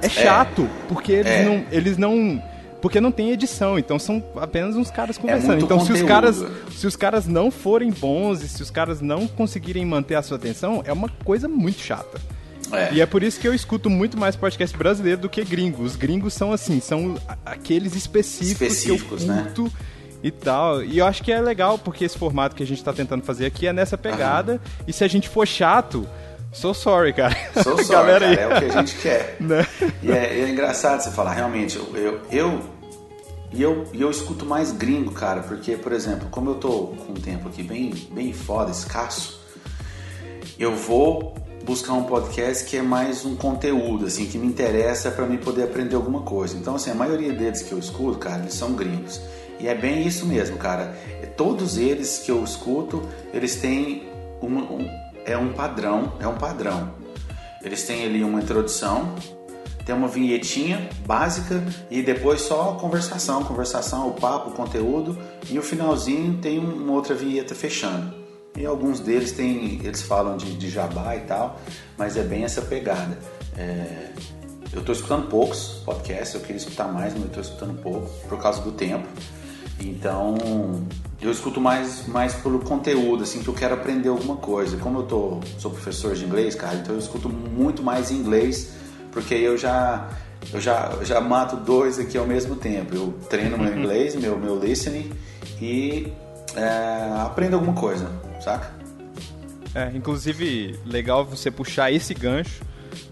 é, 0.02 0.06
é. 0.06 0.10
chato. 0.10 0.64
É. 0.64 0.88
Porque 0.88 1.12
eles 1.12 1.32
é. 1.32 1.44
não. 1.46 1.66
Eles 1.72 1.98
não 1.98 2.44
porque 2.82 3.00
não 3.00 3.12
tem 3.12 3.32
edição, 3.32 3.78
então 3.78 4.00
são 4.00 4.24
apenas 4.38 4.76
uns 4.76 4.90
caras 4.90 5.18
é 5.18 5.22
conversando. 5.22 5.54
É 5.54 5.58
então 5.58 5.78
conteúdo. 5.78 5.98
se 5.98 6.04
os 6.04 6.08
caras 6.08 6.46
se 6.72 6.88
os 6.88 6.96
caras 6.96 7.28
não 7.28 7.52
forem 7.52 7.92
bons 7.92 8.42
e 8.42 8.48
se 8.48 8.62
os 8.62 8.72
caras 8.72 9.02
não 9.02 9.28
conseguirem 9.28 9.86
manter 9.86 10.16
a 10.16 10.22
sua 10.22 10.38
atenção, 10.38 10.84
é 10.86 10.92
uma 10.92 11.10
coisa 11.24 11.48
muito 11.48 11.80
chata. 11.80 12.20
É. 12.72 12.94
E 12.94 13.02
é 13.02 13.06
por 13.06 13.22
isso 13.22 13.40
que 13.40 13.48
eu 13.48 13.54
escuto 13.54 13.90
muito 13.90 14.18
mais 14.18 14.36
podcast 14.36 14.76
brasileiro 14.78 15.22
do 15.22 15.30
que 15.30 15.44
gringo. 15.44 15.84
Os 15.84 15.96
gringos 15.96 16.34
são 16.34 16.52
assim, 16.54 16.80
são 16.80 17.16
aqueles 17.46 17.96
específicos, 17.96 18.62
específicos 18.62 19.24
que 19.24 19.30
eu 19.30 19.36
né? 19.36 19.44
curto 19.44 19.64
né? 19.64 19.72
e 20.24 20.32
tal. 20.32 20.84
E 20.84 20.98
eu 20.98 21.06
acho 21.06 21.22
que 21.22 21.32
é 21.32 21.42
legal 21.42 21.78
porque 21.78 22.06
esse 22.06 22.18
formato 22.18 22.56
que 22.56 22.64
a 22.64 22.68
gente 22.68 22.78
está 22.78 22.94
tentando 22.94 23.24
fazer 23.24 23.46
aqui 23.46 23.68
é 23.68 23.74
nessa 23.74 23.98
pegada. 23.98 24.54
Aham. 24.54 24.62
E 24.88 24.94
se 24.94 25.04
a 25.04 25.08
gente 25.08 25.28
for 25.28 25.46
chato, 25.46 26.08
So 26.54 26.74
sorry, 26.74 27.14
cara. 27.14 27.36
So 27.64 27.78
sorry, 27.82 27.88
Galera 27.88 28.36
cara, 28.36 28.42
é 28.42 28.48
o 28.48 28.60
que 28.60 28.66
a 28.66 28.82
gente 28.82 28.96
quer. 28.98 29.38
Né? 29.42 29.66
E 30.04 30.12
é, 30.12 30.40
é, 30.42 30.50
engraçado 30.50 31.02
você 31.02 31.12
falar, 31.12 31.34
realmente, 31.34 31.78
eu, 31.78 31.96
eu, 31.96 32.22
eu, 32.30 32.62
e 33.54 33.62
eu, 33.62 33.86
e 33.94 34.02
eu 34.02 34.10
escuto 34.10 34.46
mais 34.46 34.72
gringo, 34.72 35.12
cara, 35.12 35.42
porque, 35.42 35.76
por 35.76 35.92
exemplo, 35.92 36.30
como 36.32 36.52
eu 36.52 36.56
tô 36.56 36.88
com 36.88 37.12
um 37.12 37.16
tempo 37.16 37.50
aqui 37.50 37.62
bem, 37.62 37.94
bem 38.12 38.32
foda, 38.32 38.72
escasso, 38.72 39.42
eu 40.58 40.76
vou 40.76 41.36
buscar 41.66 41.94
um 41.94 42.04
podcast 42.04 42.66
que 42.66 42.78
é 42.78 42.82
mais 42.82 43.26
um 43.26 43.36
conteúdo, 43.36 44.06
assim, 44.06 44.26
que 44.26 44.38
me 44.38 44.48
interessa 44.48 45.12
para 45.12 45.26
mim 45.26 45.38
poder 45.38 45.64
aprender 45.64 45.96
alguma 45.96 46.22
coisa. 46.22 46.56
Então, 46.58 46.76
assim, 46.76 46.92
a 46.92 46.96
maioria 46.96 47.34
deles 47.34 47.62
que 47.62 47.72
eu 47.72 47.80
escuto, 47.80 48.18
cara, 48.20 48.42
eles 48.42 48.54
são 48.54 48.74
gringos. 48.74 49.22
E 49.60 49.68
é 49.68 49.76
bem 49.76 50.08
isso 50.08 50.26
mesmo, 50.26 50.58
cara. 50.58 50.96
Todos 51.38 51.78
eles 51.78 52.20
que 52.20 52.32
eu 52.32 52.44
escuto, 52.44 53.04
eles 53.34 53.56
têm 53.56 54.10
uma, 54.42 54.62
um, 54.62 54.88
é 55.26 55.38
um 55.38 55.54
padrão, 55.54 56.14
é 56.20 56.28
um 56.28 56.36
padrão. 56.36 56.94
Eles 57.64 57.84
têm 57.84 58.06
ali 58.06 58.24
uma 58.24 58.42
introdução, 58.42 59.14
tem 59.92 59.98
uma 59.98 60.08
vinhetinha 60.08 60.90
básica 61.06 61.62
e 61.90 62.02
depois 62.02 62.44
só 62.44 62.76
conversação, 62.76 63.44
conversação, 63.44 64.08
o 64.08 64.14
papo, 64.14 64.52
o 64.52 64.54
conteúdo 64.54 65.18
e 65.50 65.60
o 65.60 65.62
finalzinho 65.62 66.38
tem 66.38 66.58
uma 66.60 66.94
outra 66.94 67.14
vinheta 67.14 67.54
fechando. 67.54 68.14
E 68.56 68.66
alguns 68.66 69.02
deles 69.02 69.34
tem, 69.34 69.82
eles 69.84 70.02
falam 70.02 70.38
de, 70.38 70.56
de 70.56 70.70
jabá 70.70 71.18
e 71.18 71.22
tal, 71.22 71.60
mas 71.98 72.16
é 72.16 72.24
bem 72.24 72.46
essa 72.46 72.62
pegada. 72.62 73.18
É, 73.58 74.12
eu 74.72 74.80
estou 74.80 74.96
escutando 74.96 75.28
poucos 75.28 75.82
podcasts, 75.84 76.36
eu 76.36 76.40
queria 76.40 76.56
escutar 76.56 76.88
mais, 76.88 77.12
mas 77.14 77.24
eu 77.24 77.28
estou 77.28 77.44
escutando 77.44 77.82
pouco 77.82 78.10
por 78.30 78.42
causa 78.42 78.62
do 78.62 78.72
tempo. 78.72 79.06
Então, 79.82 80.38
eu 81.22 81.32
escuto 81.32 81.60
mais, 81.60 82.08
mais 82.08 82.34
pelo 82.36 82.60
conteúdo, 82.60 83.24
assim, 83.24 83.44
que 83.44 83.50
eu 83.50 83.54
quero 83.54 83.74
aprender 83.74 84.08
alguma 84.08 84.38
coisa. 84.38 84.78
Como 84.78 85.00
eu 85.00 85.04
tô, 85.04 85.40
sou 85.60 85.70
professor 85.70 86.16
de 86.16 86.24
inglês, 86.24 86.56
cara, 86.56 86.76
então 86.76 86.96
eu 86.96 87.00
escuto 87.00 87.28
muito 87.28 87.84
mais 87.84 88.10
inglês, 88.10 88.80
porque 89.12 89.34
eu 89.36 89.58
já 89.58 90.10
eu 90.52 90.60
já, 90.60 90.92
já 91.04 91.22
mato 91.22 91.56
dois 91.56 92.00
aqui 92.00 92.18
ao 92.18 92.26
mesmo 92.26 92.56
tempo. 92.56 92.96
Eu 92.96 93.14
treino 93.30 93.58
meu 93.58 93.78
inglês, 93.78 94.16
meu, 94.16 94.38
meu 94.38 94.60
listening 94.60 95.12
e 95.62 96.12
é, 96.56 97.22
aprendo 97.22 97.56
alguma 97.56 97.74
coisa, 97.74 98.12
saca? 98.40 98.72
É, 99.74 99.92
inclusive, 99.96 100.78
legal 100.86 101.24
você 101.24 101.50
puxar 101.50 101.92
esse 101.92 102.14
gancho 102.14 102.62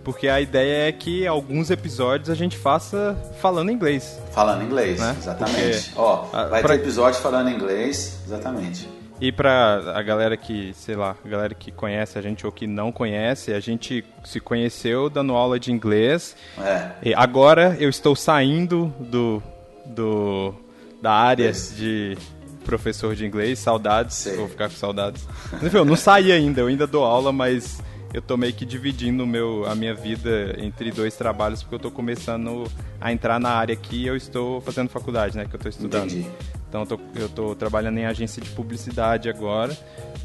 porque 0.03 0.27
a 0.27 0.39
ideia 0.41 0.87
é 0.87 0.91
que 0.91 1.27
alguns 1.27 1.69
episódios 1.69 2.29
a 2.29 2.35
gente 2.35 2.57
faça 2.57 3.17
falando 3.41 3.71
inglês. 3.71 4.19
Falando 4.31 4.63
inglês, 4.63 4.99
né? 4.99 5.15
exatamente. 5.17 5.89
Porque, 5.89 5.99
Ó, 5.99 6.23
vai 6.49 6.61
pra... 6.61 6.69
ter 6.75 6.81
episódio 6.81 7.21
falando 7.21 7.49
inglês, 7.49 8.19
exatamente. 8.25 8.89
E 9.21 9.31
pra 9.31 9.93
a 9.95 10.01
galera 10.01 10.37
que, 10.37 10.73
sei 10.73 10.95
lá, 10.95 11.15
a 11.23 11.27
galera 11.27 11.53
que 11.53 11.71
conhece 11.71 12.17
a 12.17 12.21
gente 12.21 12.45
ou 12.45 12.51
que 12.51 12.65
não 12.65 12.91
conhece, 12.91 13.53
a 13.53 13.59
gente 13.59 14.03
se 14.23 14.39
conheceu 14.39 15.09
dando 15.09 15.33
aula 15.33 15.59
de 15.59 15.71
inglês. 15.71 16.35
É. 16.57 16.91
E 17.03 17.13
agora 17.13 17.75
eu 17.79 17.89
estou 17.89 18.15
saindo 18.15 18.93
do, 18.99 19.43
do 19.85 20.53
da 21.01 21.11
área 21.11 21.49
Isso. 21.49 21.75
de 21.75 22.17
professor 22.63 23.15
de 23.15 23.25
inglês, 23.25 23.59
saudades, 23.59 24.15
Sei. 24.15 24.35
vou 24.35 24.47
ficar 24.47 24.69
com 24.69 24.75
saudades. 24.75 25.27
Eu 25.73 25.83
não 25.83 25.95
saí 25.95 26.31
ainda, 26.31 26.61
eu 26.61 26.67
ainda 26.67 26.85
dou 26.85 27.03
aula, 27.03 27.31
mas 27.31 27.81
eu 28.13 28.21
tô 28.21 28.37
meio 28.37 28.53
que 28.53 28.65
dividindo 28.65 29.25
meu, 29.25 29.65
a 29.67 29.75
minha 29.75 29.93
vida 29.93 30.55
entre 30.57 30.91
dois 30.91 31.15
trabalhos, 31.15 31.61
porque 31.61 31.75
eu 31.75 31.79
tô 31.79 31.91
começando 31.91 32.65
a 32.99 33.11
entrar 33.11 33.39
na 33.39 33.49
área 33.49 33.75
que 33.75 34.05
eu 34.05 34.15
estou 34.15 34.61
fazendo 34.61 34.89
faculdade, 34.89 35.35
né? 35.35 35.45
Que 35.45 35.55
eu 35.55 35.59
tô 35.59 35.69
estudando. 35.69 36.11
Entendi. 36.11 36.27
Então 36.69 36.81
eu 36.81 36.85
tô, 36.85 36.99
eu 37.15 37.29
tô 37.29 37.55
trabalhando 37.55 37.97
em 37.97 38.05
agência 38.05 38.39
de 38.41 38.49
publicidade 38.51 39.27
agora. 39.27 39.75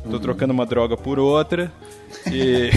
Tô 0.09 0.21
trocando 0.21 0.53
uma 0.53 0.67
droga 0.67 0.97
por 0.97 1.19
outra. 1.19 1.73
E... 2.31 2.71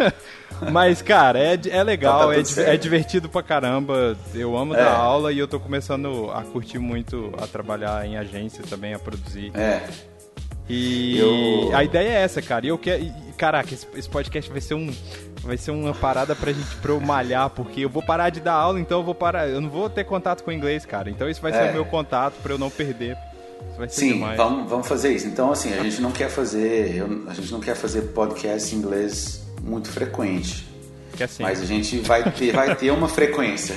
Mas, 0.72 1.02
cara, 1.02 1.38
é, 1.38 1.58
é 1.68 1.82
legal, 1.82 2.30
Tá 2.30 2.42
tudo 2.42 2.60
é, 2.60 2.74
é 2.74 2.76
divertido 2.76 3.28
pra 3.28 3.42
caramba. 3.42 4.16
Eu 4.34 4.56
amo 4.56 4.74
É. 4.74 4.78
dar 4.78 4.96
aula 4.96 5.32
e 5.32 5.38
eu 5.38 5.48
tô 5.48 5.58
começando 5.60 6.30
a 6.30 6.42
curtir 6.42 6.78
muito 6.78 7.32
a 7.38 7.46
trabalhar 7.46 8.06
em 8.06 8.16
agência 8.16 8.64
também, 8.68 8.94
a 8.94 8.98
produzir. 8.98 9.50
É. 9.54 9.82
E 10.68 11.18
Eu- 11.18 11.74
a 11.76 11.84
ideia 11.84 12.08
é 12.08 12.22
essa, 12.22 12.42
cara. 12.42 12.66
E 12.66 12.68
eu 12.68 12.78
quero. 12.78 13.06
Caraca, 13.36 13.72
esse, 13.72 13.86
esse 13.94 14.08
podcast 14.08 14.50
vai 14.50 14.60
ser 14.60 14.74
um. 14.74 14.92
Vai 15.42 15.56
ser 15.56 15.70
uma 15.70 15.94
parada 15.94 16.34
pra 16.34 16.52
gente 16.52 16.74
pra 16.76 16.90
eu 16.90 17.00
malhar, 17.00 17.48
porque 17.50 17.82
eu 17.82 17.88
vou 17.88 18.02
parar 18.02 18.30
de 18.30 18.40
dar 18.40 18.54
aula, 18.54 18.80
então 18.80 18.98
eu 18.98 19.04
vou 19.04 19.14
parar. 19.14 19.46
Eu 19.48 19.60
não 19.60 19.70
vou 19.70 19.88
ter 19.88 20.02
contato 20.04 20.42
com 20.42 20.50
o 20.50 20.52
inglês, 20.54 20.84
cara. 20.84 21.08
Então 21.08 21.28
isso 21.30 21.40
vai 21.40 21.52
ser 21.52 21.58
É. 21.66 21.70
o 21.70 21.72
meu 21.74 21.84
contato 21.84 22.34
pra 22.42 22.52
eu 22.52 22.58
não 22.58 22.68
perder. 22.70 23.16
Isso 23.70 23.78
vai 23.78 23.88
ser 23.88 24.00
Sim, 24.00 24.12
demais. 24.14 24.36
vamos, 24.36 24.68
vamos 24.68 24.88
fazer 24.88 25.12
isso. 25.14 25.26
Então, 25.28 25.52
assim, 25.52 25.72
a 25.72 25.82
gente 25.82 26.00
não 26.02 26.10
quer 26.10 26.28
fazer, 26.30 26.96
eu- 26.96 27.24
a 27.28 27.34
gente 27.34 27.52
não 27.52 27.60
quer 27.60 27.76
fazer 27.76 28.02
podcast 28.12 28.74
em 28.74 28.78
inglês 28.78 29.44
muito 29.62 29.88
frequente, 29.88 30.66
Que 31.16 31.22
assim. 31.22 31.42
mas 31.44 31.60
a 31.62 31.64
gente 31.64 31.98
vai 32.00 32.28
ter, 32.32 32.52
vai 32.52 32.74
ter 32.74 32.90
uma 32.90 33.08
frequência. 33.08 33.74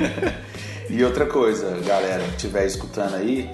e 0.88 1.02
outra 1.04 1.26
coisa, 1.26 1.78
galera 1.84 2.22
que 2.24 2.36
estiver 2.36 2.66
escutando 2.66 3.14
aí, 3.16 3.50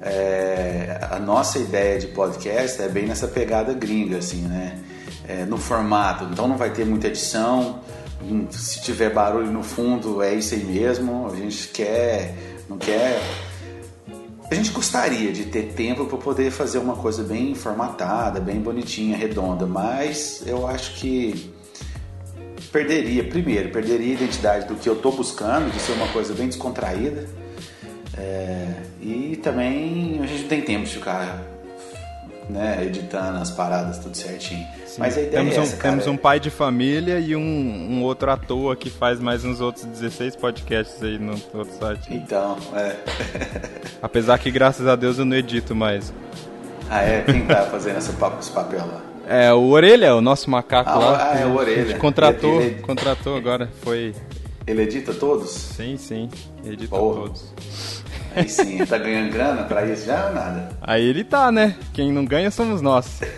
é, 0.00 0.98
a 1.10 1.18
nossa 1.18 1.58
ideia 1.58 1.98
de 1.98 2.08
podcast 2.08 2.80
é 2.80 2.88
bem 2.88 3.06
nessa 3.06 3.28
pegada 3.28 3.72
gringa, 3.72 4.18
assim, 4.18 4.42
né? 4.42 4.78
É, 5.28 5.44
no 5.44 5.58
formato. 5.58 6.24
Então 6.24 6.48
não 6.48 6.56
vai 6.56 6.70
ter 6.70 6.84
muita 6.84 7.08
edição. 7.08 7.80
hum, 8.22 8.46
Se 8.50 8.80
tiver 8.80 9.10
barulho 9.10 9.50
no 9.50 9.62
fundo, 9.62 10.22
é 10.22 10.34
isso 10.34 10.54
aí 10.54 10.64
mesmo. 10.64 11.30
A 11.30 11.36
gente 11.36 11.68
quer, 11.68 12.34
não 12.68 12.78
quer 12.78 13.20
a 14.50 14.54
gente 14.56 14.72
gostaria 14.72 15.30
de 15.30 15.44
ter 15.44 15.74
tempo 15.74 16.06
para 16.06 16.18
poder 16.18 16.50
fazer 16.50 16.78
uma 16.78 16.96
coisa 16.96 17.22
bem 17.22 17.54
formatada, 17.54 18.40
bem 18.40 18.58
bonitinha, 18.58 19.16
redonda, 19.16 19.64
mas 19.64 20.42
eu 20.44 20.66
acho 20.66 20.96
que 20.96 21.54
perderia, 22.72 23.22
primeiro, 23.28 23.70
perderia 23.70 24.10
a 24.10 24.14
identidade 24.14 24.66
do 24.66 24.74
que 24.74 24.88
eu 24.88 24.94
estou 24.94 25.12
buscando, 25.12 25.70
de 25.70 25.78
ser 25.78 25.92
uma 25.92 26.08
coisa 26.08 26.34
bem 26.34 26.48
descontraída. 26.48 27.28
É, 28.18 28.66
e 29.00 29.36
também 29.42 30.20
a 30.22 30.26
gente 30.26 30.42
não 30.42 30.48
tem 30.48 30.62
tempo 30.62 30.84
de 30.84 30.90
ficar 30.94 31.40
né, 32.48 32.84
editando 32.84 33.38
as 33.38 33.50
paradas 33.50 33.98
tudo 33.98 34.16
certinho. 34.16 34.66
Sim. 34.84 34.96
Mas 34.98 35.16
a 35.16 35.20
ideia 35.22 35.36
temos, 35.44 35.56
é 35.56 35.60
um, 35.60 35.62
essa, 35.62 35.76
cara. 35.76 35.90
temos 35.90 36.06
um 36.08 36.16
pai 36.16 36.40
de 36.40 36.50
família 36.50 37.20
e 37.20 37.36
um, 37.36 37.40
um 37.40 38.02
outro 38.02 38.28
à 38.30 38.36
toa 38.36 38.74
que 38.74 38.90
faz 38.90 39.20
mais 39.20 39.44
uns 39.44 39.60
outros 39.60 39.84
16 39.84 40.34
podcasts 40.36 41.00
aí 41.02 41.16
no 41.18 41.32
outro 41.54 41.72
site. 41.78 42.12
Então, 42.12 42.56
é. 42.74 42.96
Apesar 44.02 44.36
que, 44.38 44.50
graças 44.50 44.86
a 44.88 44.96
Deus, 44.96 45.18
eu 45.18 45.24
não 45.24 45.36
edito 45.36 45.74
mais. 45.76 46.12
Ah, 46.90 47.02
é? 47.02 47.22
Quem 47.22 47.46
tá 47.46 47.62
fazendo 47.66 47.98
essa 47.98 48.12
pa- 48.14 48.36
esse 48.40 48.50
papel 48.50 48.80
lá? 48.84 49.00
É, 49.28 49.52
o 49.52 49.68
Orelha, 49.68 50.16
o 50.16 50.20
nosso 50.20 50.50
macaco 50.50 50.90
Ah, 50.90 50.98
lá. 50.98 51.30
ah, 51.32 51.38
é 51.38 51.46
o 51.46 51.52
que 51.52 51.58
a 51.58 51.60
Orelha. 51.60 51.86
gente 51.86 51.98
contratou, 52.00 52.56
Ele- 52.60 52.64
ele- 52.72 52.80
contratou 52.82 53.36
agora. 53.36 53.70
Foi. 53.82 54.12
Ele 54.66 54.82
edita 54.82 55.14
todos? 55.14 55.50
Sim, 55.50 55.96
sim. 55.96 56.28
Edita 56.64 56.96
Porra. 56.96 57.20
todos. 57.22 57.99
Aí 58.34 58.48
sim, 58.48 58.84
tá 58.84 58.98
ganhando 58.98 59.32
grana 59.32 59.64
pra 59.64 59.84
isso 59.86 60.06
já 60.06 60.28
ou 60.28 60.34
nada? 60.34 60.68
Aí 60.80 61.04
ele 61.04 61.24
tá, 61.24 61.50
né? 61.50 61.76
Quem 61.92 62.12
não 62.12 62.24
ganha 62.24 62.50
somos 62.50 62.80
nós. 62.80 63.20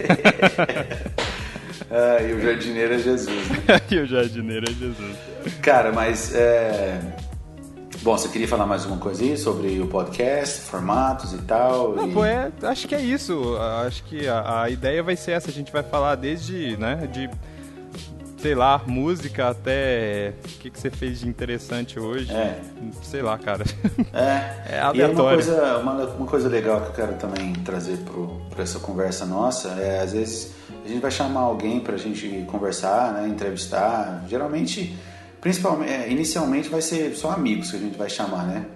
Ah, 1.94 2.22
e 2.22 2.32
o 2.32 2.40
jardineiro 2.40 2.94
é 2.94 2.98
Jesus, 2.98 3.48
né? 3.50 3.58
e 3.90 3.98
o 3.98 4.06
jardineiro 4.06 4.64
é 4.66 4.72
Jesus. 4.72 5.14
Cara, 5.60 5.92
mas 5.92 6.34
é... 6.34 6.98
Bom, 8.00 8.16
você 8.16 8.28
queria 8.28 8.48
falar 8.48 8.64
mais 8.64 8.82
alguma 8.84 8.98
coisa 8.98 9.22
aí 9.22 9.36
sobre 9.36 9.78
o 9.78 9.86
podcast, 9.86 10.62
formatos 10.62 11.34
e 11.34 11.38
tal? 11.42 11.94
Não, 11.94 12.08
e... 12.08 12.12
pô, 12.12 12.24
é, 12.24 12.50
acho 12.62 12.88
que 12.88 12.94
é 12.94 13.00
isso. 13.00 13.56
Acho 13.86 14.02
que 14.04 14.26
a, 14.26 14.62
a 14.62 14.70
ideia 14.70 15.02
vai 15.02 15.16
ser 15.16 15.32
essa. 15.32 15.50
A 15.50 15.52
gente 15.52 15.70
vai 15.70 15.82
falar 15.82 16.14
desde, 16.14 16.78
né, 16.78 17.06
de, 17.12 17.28
sei 18.42 18.54
lá, 18.56 18.82
música 18.86 19.48
até 19.50 20.34
o 20.44 20.48
que, 20.58 20.70
que 20.70 20.78
você 20.80 20.90
fez 20.90 21.20
de 21.20 21.28
interessante 21.28 21.98
hoje. 21.98 22.30
É. 22.32 22.60
Sei 23.02 23.22
lá, 23.22 23.38
cara. 23.38 23.64
É, 24.12 24.74
É 24.74 24.76
e 24.76 24.80
uma 24.80 24.88
aleatório. 24.88 25.38
coisa, 25.38 25.78
uma, 25.78 25.92
uma 26.06 26.26
coisa 26.26 26.48
legal 26.48 26.80
que 26.80 26.88
eu 26.88 26.92
quero 26.92 27.14
também 27.14 27.52
trazer 27.64 27.98
para 28.50 28.62
essa 28.62 28.78
conversa 28.80 29.24
nossa 29.24 29.68
é, 29.80 30.00
às 30.00 30.12
vezes, 30.12 30.52
a 30.84 30.88
gente 30.88 31.00
vai 31.00 31.10
chamar 31.10 31.40
alguém 31.40 31.80
para 31.80 31.94
a 31.94 31.98
gente 31.98 32.44
conversar, 32.50 33.12
né, 33.14 33.28
entrevistar. 33.28 34.24
Geralmente, 34.28 34.94
principalmente, 35.40 35.92
é, 35.92 36.10
inicialmente 36.10 36.68
vai 36.68 36.82
ser 36.82 37.14
só 37.14 37.30
amigos 37.30 37.70
que 37.70 37.76
a 37.76 37.80
gente 37.80 37.96
vai 37.96 38.10
chamar, 38.10 38.44
né? 38.46 38.66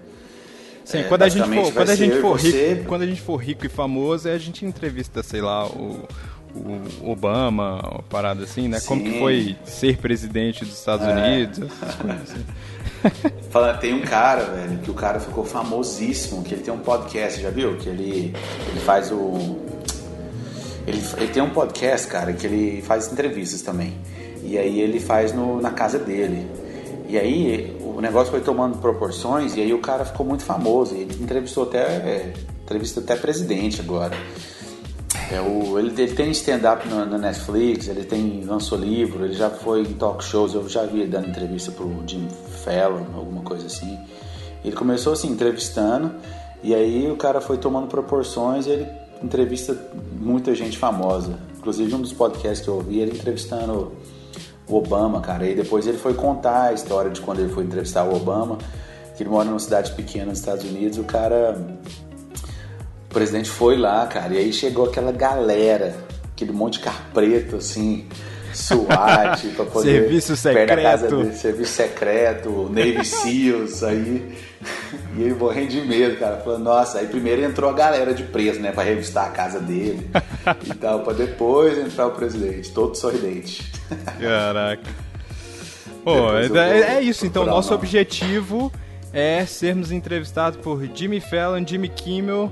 Sim, 0.85 0.99
É, 0.99 1.03
quando 1.03 1.23
a 1.23 1.29
gente 1.29 1.43
for, 1.49 1.73
quando 1.73 1.89
a 1.89 1.95
gente 1.95 2.21
for 2.21 2.39
você- 2.39 2.73
rico, 2.75 2.85
quando 2.85 3.01
a 3.01 3.05
gente 3.05 3.21
for 3.21 3.35
rico 3.35 3.65
e 3.65 3.69
famoso, 3.69 4.29
a 4.29 4.37
gente 4.37 4.65
entrevista, 4.65 5.21
sei 5.21 5.41
lá, 5.41 5.67
o, 5.67 6.07
o 6.57 7.11
Obama, 7.11 7.79
uma 7.83 8.03
parada 8.03 8.43
assim, 8.43 8.67
né? 8.67 8.79
Como 8.81 9.03
que 9.03 9.11
Sim. 9.11 9.19
foi 9.19 9.55
ser 9.65 9.97
presidente 9.97 10.65
dos 10.65 10.77
Estados 10.77 11.07
É. 11.07 11.11
Unidos, 11.13 11.59
essas 11.59 11.95
coisas 12.01 12.21
assim. 12.21 12.45
Fala, 13.51 13.73
tem 13.75 13.93
um 13.93 14.01
cara, 14.01 14.43
velho, 14.45 14.79
que 14.79 14.91
o 14.91 14.93
cara 14.93 15.19
ficou 15.19 15.43
famosíssimo, 15.45 16.43
que 16.43 16.53
ele 16.53 16.63
tem 16.63 16.73
um 16.73 16.79
podcast, 16.79 17.41
já 17.41 17.49
viu? 17.49 17.77
Que 17.77 17.89
ele, 17.89 18.33
ele 18.69 18.79
faz 18.85 19.11
o. 19.11 19.57
Ele, 20.85 21.01
ele 21.17 21.27
tem 21.27 21.43
um 21.43 21.49
podcast, 21.49 22.07
cara, 22.07 22.33
que 22.33 22.47
ele 22.47 22.81
faz 22.81 23.11
entrevistas 23.11 23.61
também. 23.61 23.93
E 24.43 24.57
aí 24.57 24.79
ele 24.79 24.99
faz 24.99 25.33
no, 25.33 25.61
na 25.61 25.71
casa 25.71 25.99
dele. 25.99 26.47
E 27.09 27.17
aí 27.17 27.77
o 27.81 28.01
negócio 28.01 28.31
foi 28.31 28.41
tomando 28.41 28.77
proporções 28.79 29.55
e 29.55 29.61
aí 29.61 29.73
o 29.73 29.79
cara 29.79 30.05
ficou 30.05 30.25
muito 30.25 30.43
famoso. 30.43 30.95
Ele 30.95 31.15
entrevistou 31.21 31.63
até. 31.63 31.79
É, 31.79 32.33
entrevista 32.63 32.99
até 32.99 33.15
presidente 33.15 33.79
agora. 33.79 34.15
É 35.29 35.41
o, 35.41 35.77
ele, 35.77 35.89
ele 36.01 36.13
tem 36.13 36.31
stand-up 36.31 36.87
na, 36.87 37.05
na 37.05 37.17
Netflix, 37.17 37.87
ele 37.87 38.03
tem 38.05 38.43
lançou 38.45 38.77
livro, 38.77 39.25
ele 39.25 39.33
já 39.33 39.49
foi 39.49 39.81
em 39.81 39.93
talk 39.93 40.23
shows, 40.23 40.53
eu 40.53 40.67
já 40.69 40.85
vi 40.85 41.05
dando 41.05 41.27
entrevista 41.27 41.69
pro 41.71 41.91
Jim 42.07 42.27
Fallon, 42.63 43.05
alguma 43.13 43.41
coisa 43.41 43.67
assim. 43.67 43.99
Ele 44.63 44.75
começou 44.75 45.13
assim, 45.13 45.29
entrevistando, 45.29 46.11
e 46.63 46.73
aí 46.73 47.11
o 47.11 47.17
cara 47.17 47.41
foi 47.41 47.57
tomando 47.57 47.87
proporções 47.87 48.67
e 48.67 48.71
ele 48.71 48.87
entrevista 49.21 49.75
muita 50.19 50.55
gente 50.55 50.77
famosa. 50.77 51.37
Inclusive 51.57 51.93
um 51.93 52.01
dos 52.01 52.13
podcasts 52.13 52.61
que 52.61 52.69
eu 52.69 52.75
ouvi, 52.75 52.99
ele 52.99 53.17
entrevistando 53.17 53.91
o 54.67 54.75
Obama, 54.75 55.19
cara. 55.21 55.45
E 55.45 55.55
depois 55.55 55.87
ele 55.87 55.97
foi 55.97 56.13
contar 56.13 56.67
a 56.67 56.73
história 56.73 57.11
de 57.11 57.19
quando 57.21 57.39
ele 57.39 57.49
foi 57.49 57.63
entrevistar 57.63 58.03
o 58.03 58.15
Obama, 58.15 58.57
que 59.15 59.23
ele 59.23 59.29
mora 59.29 59.45
numa 59.45 59.59
cidade 59.59 59.91
pequena 59.91 60.27
nos 60.27 60.39
Estados 60.39 60.63
Unidos, 60.63 60.97
o 60.97 61.03
cara 61.03 61.57
o 63.09 63.13
presidente 63.13 63.49
foi 63.49 63.77
lá, 63.77 64.05
cara, 64.05 64.33
e 64.33 64.37
aí 64.37 64.53
chegou 64.53 64.85
aquela 64.85 65.11
galera, 65.11 65.95
aquele 66.33 66.51
monte 66.51 66.73
de 66.73 66.79
carro 66.81 67.01
preto, 67.13 67.55
assim, 67.55 68.05
SWAT, 68.53 69.47
pra 69.55 69.65
poder... 69.65 70.01
Serviço 70.01 70.35
secreto. 70.35 71.15
dele, 71.15 71.33
serviço 71.33 71.71
secreto, 71.71 72.69
Navy 72.69 73.03
Seals, 73.05 73.83
aí... 73.83 74.47
E 75.15 75.21
ele 75.21 75.35
morrendo 75.35 75.69
de 75.69 75.81
medo, 75.81 76.17
cara, 76.17 76.37
falando, 76.37 76.63
nossa, 76.63 76.99
aí 76.99 77.07
primeiro 77.07 77.43
entrou 77.43 77.69
a 77.69 77.73
galera 77.73 78.13
de 78.13 78.23
preso, 78.23 78.59
né, 78.59 78.71
pra 78.71 78.83
revistar 78.83 79.27
a 79.27 79.29
casa 79.29 79.59
dele 79.59 80.09
e 80.65 80.73
tal, 80.73 81.01
pra 81.01 81.13
depois 81.13 81.77
entrar 81.77 82.07
o 82.07 82.11
presidente, 82.11 82.71
todo 82.71 82.95
sorridente. 82.95 83.71
Caraca. 84.19 84.83
Pô, 86.03 86.33
é, 86.33 86.97
é 86.97 87.01
isso. 87.01 87.25
Então, 87.25 87.45
nosso 87.45 87.73
objetivo 87.73 88.71
é 89.11 89.45
sermos 89.45 89.91
entrevistados 89.91 90.59
por 90.59 90.81
Jimmy 90.93 91.19
Fallon, 91.19 91.65
Jimmy 91.65 91.89
Kimmel 91.89 92.51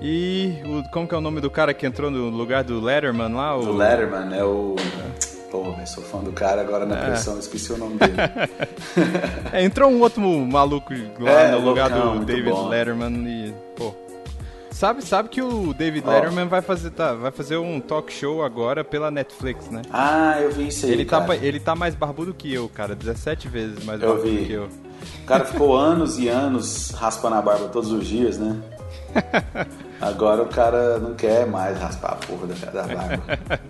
e 0.00 0.62
o, 0.64 0.88
como 0.90 1.06
que 1.08 1.14
é 1.14 1.18
o 1.18 1.20
nome 1.20 1.40
do 1.40 1.50
cara 1.50 1.74
que 1.74 1.86
entrou 1.86 2.10
no 2.10 2.28
lugar 2.30 2.62
do 2.64 2.80
Letterman 2.80 3.32
lá? 3.34 3.56
O, 3.56 3.70
O 3.70 3.76
Letterman 3.76 4.36
é 4.36 4.44
o... 4.44 4.76
Porra, 5.50 5.80
eu 5.80 5.86
sou 5.86 6.04
fã 6.04 6.18
do 6.18 6.30
cara, 6.30 6.60
agora 6.60 6.84
na 6.84 6.94
pressão 6.96 7.32
eu 7.34 7.40
esqueci 7.40 7.72
o 7.72 7.78
nome 7.78 7.96
dele. 7.96 8.12
É, 9.52 9.64
entrou 9.64 9.90
um 9.90 10.00
outro 10.00 10.20
maluco 10.20 10.92
lá 11.18 11.30
É, 11.30 11.50
no 11.52 11.60
lugar 11.60 11.90
loucão, 11.90 12.18
do 12.18 12.24
David 12.26 12.50
bom. 12.50 12.68
Letterman 12.68 13.26
e, 13.26 13.54
pô. 13.74 13.94
Sabe, 14.70 15.02
sabe 15.02 15.30
que 15.30 15.40
o 15.40 15.72
David 15.72 16.04
Ó. 16.06 16.10
Letterman 16.12 16.46
vai 16.46 16.60
fazer, 16.60 16.90
tá, 16.90 17.14
vai 17.14 17.30
fazer 17.32 17.56
um 17.56 17.80
talk 17.80 18.12
show 18.12 18.44
agora 18.44 18.84
pela 18.84 19.10
Netflix, 19.10 19.70
né? 19.70 19.80
Ah, 19.90 20.36
eu 20.40 20.52
vi 20.52 20.68
isso 20.68 20.84
aí, 20.84 20.92
Ele 20.92 21.04
tá, 21.06 21.20
cara. 21.22 21.36
ele 21.36 21.58
tá 21.58 21.74
mais 21.74 21.94
barbudo 21.94 22.34
que 22.34 22.52
eu, 22.52 22.68
cara. 22.68 22.94
17 22.94 23.48
vezes 23.48 23.82
mais 23.86 24.00
Eu 24.02 24.08
barbudo 24.14 24.28
vi. 24.30 24.44
que 24.44 24.52
eu. 24.52 24.64
O 25.22 25.26
cara 25.26 25.44
ficou 25.46 25.74
anos 25.74 26.18
e 26.18 26.28
anos 26.28 26.90
raspando 26.90 27.36
a 27.36 27.42
barba 27.42 27.68
todos 27.68 27.90
os 27.90 28.06
dias, 28.06 28.38
né? 28.38 28.54
Agora 30.00 30.42
o 30.42 30.48
cara 30.48 30.98
não 30.98 31.14
quer 31.14 31.46
mais 31.46 31.78
raspar 31.78 32.12
a 32.12 32.16
porra 32.16 32.46
da, 32.46 32.70
da 32.70 32.82
barba. 32.94 33.38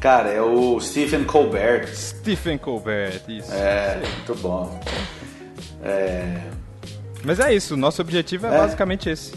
Cara, 0.00 0.28
é 0.28 0.40
o 0.42 0.78
Stephen 0.80 1.24
Colbert. 1.24 1.88
Stephen 1.94 2.58
Colbert, 2.58 3.22
isso. 3.26 3.54
É, 3.54 4.00
muito 4.02 4.34
bom. 4.42 4.78
É, 5.82 6.40
Mas 7.22 7.40
é 7.40 7.54
isso, 7.54 7.74
nosso 7.76 8.02
objetivo 8.02 8.46
é, 8.46 8.54
É. 8.54 8.58
basicamente 8.58 9.08
esse. 9.08 9.32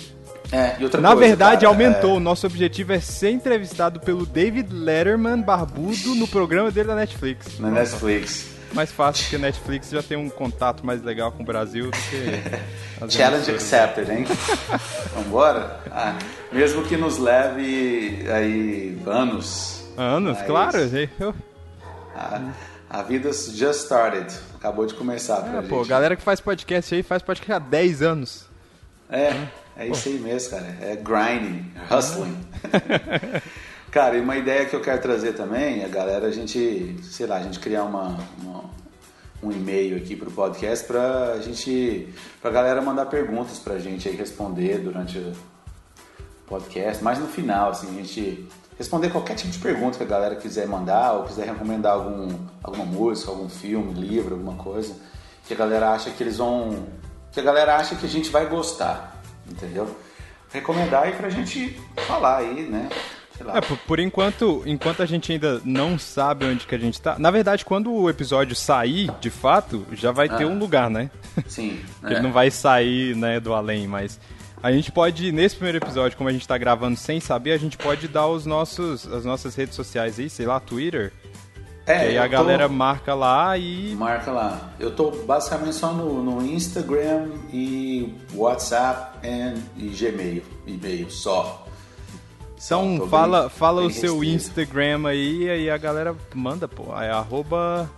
É, 0.51 0.75
e 0.79 0.83
outra 0.83 0.99
Na 0.99 1.09
coisa, 1.09 1.27
verdade, 1.27 1.61
cara, 1.61 1.67
aumentou. 1.69 2.11
é- 2.11 2.17
O 2.17 2.19
nosso 2.19 2.47
objetivo 2.47 2.91
é 2.93 2.99
ser 2.99 3.31
entrevistado 3.31 3.99
pelo 3.99 4.25
David 4.25 4.73
Letterman 4.73 5.41
barbudo 5.41 6.15
no 6.15 6.27
programa 6.27 6.71
dele 6.71 6.87
da 6.87 6.95
Netflix. 6.95 7.59
Na 7.59 7.69
Netflix. 7.69 8.47
Mais 8.73 8.91
fácil, 8.91 9.23
porque 9.23 9.35
a 9.37 9.39
Netflix 9.39 9.89
já 9.89 10.03
tem 10.03 10.17
um 10.17 10.29
contato 10.29 10.85
mais 10.85 11.01
legal 11.01 11.31
com 11.31 11.41
o 11.41 11.45
Brasil 11.45 11.85
do 11.89 11.97
que. 11.97 13.09
Challenge 13.09 13.51
accepted, 13.51 14.09
hein? 14.11 14.25
Vambora? 15.15 15.79
Ah, 15.91 16.17
mesmo 16.51 16.83
que 16.83 16.95
nos 16.97 17.17
leve 17.17 18.25
aí 18.31 18.97
anos. 19.05 19.83
Anos, 19.97 20.39
claro. 20.43 20.77
eu- 21.19 21.33
A, 22.15 22.41
a 22.89 23.01
vida 23.03 23.31
just 23.31 23.83
started. 23.85 24.31
Acabou 24.55 24.85
de 24.85 24.93
começar 24.95 25.37
pra 25.41 25.59
Ah, 25.59 25.61
gente. 25.61 25.69
pô, 25.69 25.83
galera 25.85 26.15
que 26.15 26.21
faz 26.21 26.39
podcast 26.41 26.93
aí 26.93 27.03
faz 27.03 27.21
podcast 27.21 27.53
há 27.53 27.59
10 27.59 28.01
anos. 28.01 28.45
É, 29.09 29.33
é 29.77 29.87
isso 29.87 30.09
aí 30.09 30.19
mesmo, 30.19 30.49
cara. 30.51 30.75
É 30.81 30.95
grinding, 30.95 31.71
hustling. 31.89 32.37
cara, 33.97 34.15
e 34.15 34.21
uma 34.21 34.37
ideia 34.37 34.63
que 34.67 34.75
eu 34.75 34.79
quero 34.79 35.01
trazer 35.01 35.33
também, 35.33 35.83
a 35.83 35.87
galera, 35.87 36.27
a 36.27 36.31
gente, 36.31 36.97
sei 37.01 37.25
lá, 37.25 37.37
a 37.37 37.41
gente 37.41 37.59
criar 37.59 37.83
uma, 37.83 38.15
uma- 38.39 38.63
um 39.41 39.51
e-mail 39.51 39.97
aqui 39.97 40.15
pro 40.15 40.29
podcast 40.29 40.85
pra 40.85 41.39
gente, 41.39 42.07
pra 42.39 42.51
galera 42.51 42.79
mandar 42.79 43.07
perguntas 43.07 43.57
pra 43.57 43.79
gente 43.79 44.07
aí 44.07 44.15
responder 44.15 44.77
durante 44.77 45.17
o 45.17 45.33
podcast, 46.45 47.03
mas 47.03 47.17
no 47.17 47.25
final, 47.27 47.71
assim, 47.71 47.87
a 47.89 47.93
gente 48.03 48.47
responder 48.77 49.09
qualquer 49.09 49.33
tipo 49.33 49.49
de 49.49 49.57
pergunta 49.57 49.97
que 49.97 50.03
a 50.03 50.07
galera 50.07 50.35
quiser 50.35 50.67
mandar 50.67 51.13
ou 51.13 51.23
quiser 51.23 51.47
recomendar 51.47 51.93
algum, 51.93 52.27
alguma 52.63 52.85
música, 52.85 53.31
algum 53.31 53.49
filme, 53.49 53.93
livro, 53.95 54.35
alguma 54.35 54.55
coisa 54.63 54.93
que 55.47 55.55
a 55.55 55.57
galera 55.57 55.89
acha 55.93 56.11
que 56.11 56.21
eles 56.21 56.37
vão. 56.37 56.85
que 57.31 57.39
a 57.39 57.43
galera 57.43 57.77
acha 57.77 57.95
que 57.95 58.05
a 58.05 58.09
gente 58.09 58.29
vai 58.29 58.45
gostar, 58.45 59.19
entendeu? 59.49 59.87
Recomendar 60.53 61.03
aí 61.03 61.13
pra 61.13 61.29
gente 61.29 61.79
falar 62.07 62.37
aí, 62.37 62.61
né? 62.69 62.89
É, 63.53 63.61
por, 63.61 63.77
por 63.79 63.99
enquanto, 63.99 64.63
enquanto 64.65 65.01
a 65.03 65.05
gente 65.05 65.31
ainda 65.31 65.61
não 65.63 65.97
sabe 65.99 66.45
onde 66.45 66.65
que 66.65 66.73
a 66.75 66.77
gente 66.77 66.99
tá. 67.01 67.15
Na 67.19 67.29
verdade, 67.31 67.63
quando 67.65 67.91
o 67.93 68.09
episódio 68.09 68.55
sair, 68.55 69.09
de 69.19 69.29
fato, 69.29 69.85
já 69.93 70.11
vai 70.11 70.27
ter 70.27 70.43
Ah. 70.43 70.47
um 70.47 70.57
lugar, 70.57 70.89
né? 70.89 71.09
Sim. 71.47 71.79
Ele 72.03 72.15
é. 72.15 72.21
não 72.21 72.31
vai 72.31 72.49
sair, 72.51 73.15
né, 73.15 73.39
do 73.39 73.53
além, 73.53 73.87
mas 73.87 74.19
a 74.63 74.71
gente 74.71 74.91
pode, 74.91 75.31
nesse 75.31 75.55
primeiro 75.55 75.77
episódio, 75.77 76.17
como 76.17 76.29
a 76.29 76.33
gente 76.33 76.47
tá 76.47 76.57
gravando 76.57 76.97
sem 76.97 77.19
saber, 77.19 77.51
a 77.51 77.57
gente 77.57 77.77
pode 77.77 78.07
dar 78.07 78.27
os 78.27 78.45
nossos, 78.45 79.05
as 79.11 79.23
nossas 79.23 79.53
redes 79.55 79.75
sociais 79.75 80.19
aí, 80.19 80.29
sei 80.29 80.45
lá, 80.47 80.59
Twitter. 80.59 81.13
É, 81.85 82.05
e 82.05 82.07
aí 82.09 82.17
a 82.17 82.23
tô- 82.23 82.29
galera 82.29 82.67
marca 82.67 83.13
lá 83.13 83.57
e. 83.57 83.95
Marca 83.95 84.29
lá. 84.31 84.73
Eu 84.77 84.91
tô 84.91 85.09
basicamente 85.11 85.73
só 85.75 85.93
no, 85.93 86.21
no 86.21 86.45
Instagram 86.45 87.29
e 87.53 88.13
WhatsApp 88.33 89.25
and, 89.25 89.53
e 89.77 89.87
Gmail. 89.89 90.43
E-mail 90.65 91.09
só. 91.09 91.65
Então 92.63 92.97
tô 92.97 93.07
fala, 93.07 93.41
bem- 93.41 93.49
fala 93.49 93.81
bem 93.81 93.89
o 93.89 93.93
seu 93.93 94.13
restrito. 94.19 94.35
Instagram 94.35 95.07
aí 95.07 95.49
aí 95.49 95.69
a 95.69 95.77
galera 95.77 96.15
manda, 96.33 96.67
pô. 96.67 96.85
É 96.99 97.09
arroba. 97.11 97.89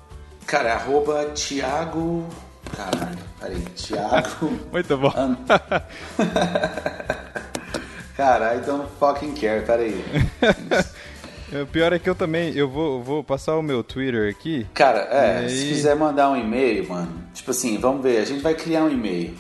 Cara, 0.46 0.70
é 0.70 0.72
arroba 0.74 1.26
Thiago. 1.34 2.26
Caralho, 2.76 3.18
peraí. 3.40 3.60
Thiago. 3.76 4.60
Muito 4.72 4.98
bom. 4.98 5.14
An- 5.16 5.38
Caralho, 8.16 8.60
então 8.60 8.86
fucking 9.00 9.34
care, 9.34 9.66
peraí. 9.66 10.04
O 11.52 11.66
pior 11.66 11.92
é 11.92 11.98
que 11.98 12.08
eu 12.08 12.14
também, 12.14 12.54
eu 12.56 12.70
vou, 12.70 13.02
vou 13.02 13.24
passar 13.24 13.58
o 13.58 13.62
meu 13.64 13.84
Twitter 13.84 14.30
aqui. 14.30 14.68
Cara, 14.72 15.00
é, 15.10 15.38
aí? 15.40 15.50
se 15.50 15.66
quiser 15.70 15.96
mandar 15.96 16.30
um 16.30 16.36
e-mail, 16.36 16.88
mano, 16.88 17.12
tipo 17.34 17.50
assim, 17.50 17.76
vamos 17.80 18.04
ver, 18.04 18.20
a 18.20 18.26
gente 18.26 18.44
vai 18.44 18.54
criar 18.54 18.84
um 18.84 18.90
e-mail. 18.92 19.34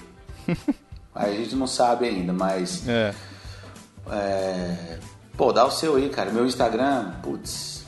a 1.13 1.29
gente 1.29 1.55
não 1.55 1.67
sabe 1.67 2.07
ainda, 2.07 2.33
mas. 2.33 2.83
É. 2.89 3.13
é, 4.11 4.97
pô, 5.37 5.51
dá 5.51 5.65
o 5.65 5.71
seu 5.71 5.95
aí, 5.95 6.09
cara. 6.09 6.31
Meu 6.31 6.45
Instagram, 6.45 7.11
putz. 7.23 7.79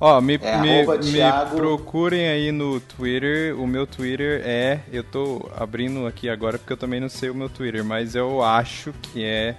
Ó, 0.00 0.20
me, 0.20 0.38
É 0.40 0.58
me, 0.58 0.86
me 0.86 1.56
procurem 1.56 2.28
aí 2.28 2.52
no 2.52 2.78
Twitter. 2.78 3.58
O 3.60 3.66
meu 3.66 3.86
Twitter 3.86 4.42
é. 4.44 4.80
Eu 4.92 5.02
tô 5.02 5.50
abrindo 5.56 6.06
aqui 6.06 6.28
agora 6.28 6.56
porque 6.56 6.72
eu 6.72 6.76
também 6.76 7.00
não 7.00 7.08
sei 7.08 7.30
o 7.30 7.34
meu 7.34 7.48
Twitter, 7.48 7.84
mas 7.84 8.14
eu 8.14 8.42
acho 8.42 8.92
que 9.02 9.24
é. 9.24 9.56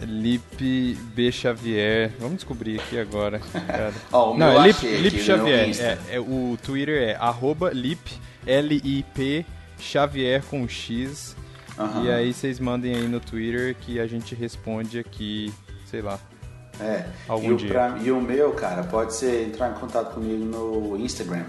Lipe 0.00 0.94
B. 1.14 1.32
Xavier. 1.32 2.12
Vamos 2.18 2.36
descobrir 2.36 2.80
aqui 2.80 2.98
agora. 2.98 3.40
o 4.12 4.34
não, 4.34 4.52
meu 4.52 4.62
é 4.62 4.66
Lip, 4.68 5.18
Xavier. 5.18 5.70
É, 5.80 6.16
é, 6.16 6.20
o 6.20 6.58
Twitter 6.62 7.10
é 7.10 7.16
arroba 7.16 7.70
Lip, 7.72 8.12
L-I-P, 8.46 9.46
Xavier 9.78 10.42
com 10.44 10.68
X. 10.68 11.34
Aham. 11.78 12.04
E 12.04 12.10
aí 12.10 12.32
vocês 12.32 12.58
mandem 12.58 12.94
aí 12.94 13.06
no 13.08 13.20
Twitter 13.20 13.74
que 13.76 14.00
a 14.00 14.06
gente 14.06 14.34
responde 14.34 14.98
aqui, 14.98 15.52
sei 15.90 16.00
lá. 16.02 16.18
É. 16.80 17.06
Algum 17.28 17.48
e, 17.50 17.52
o 17.52 17.56
dia. 17.56 17.68
pra- 17.70 17.98
e 18.02 18.10
o 18.10 18.20
meu, 18.20 18.52
cara, 18.52 18.82
pode 18.84 19.14
ser 19.14 19.46
entrar 19.48 19.70
em 19.70 19.74
contato 19.74 20.14
comigo 20.14 20.44
no 20.44 20.96
Instagram, 20.98 21.44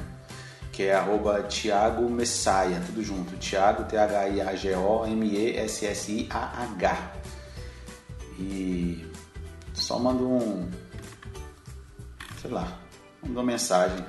que 0.71 0.83
é 0.83 0.93
arroba 0.95 1.43
Thiago 1.43 2.09
Messiah, 2.09 2.81
tudo 2.85 3.03
junto. 3.03 3.35
Thiago, 3.37 3.83
T-H-I-A-G-O-M-E-S-S-I-A-H. 5.77 7.11
E 8.39 9.05
só 9.73 9.97
manda 9.99 10.23
um. 10.23 10.69
Sei 12.41 12.51
lá, 12.51 12.77
manda 13.21 13.39
uma 13.39 13.43
mensagem. 13.43 14.03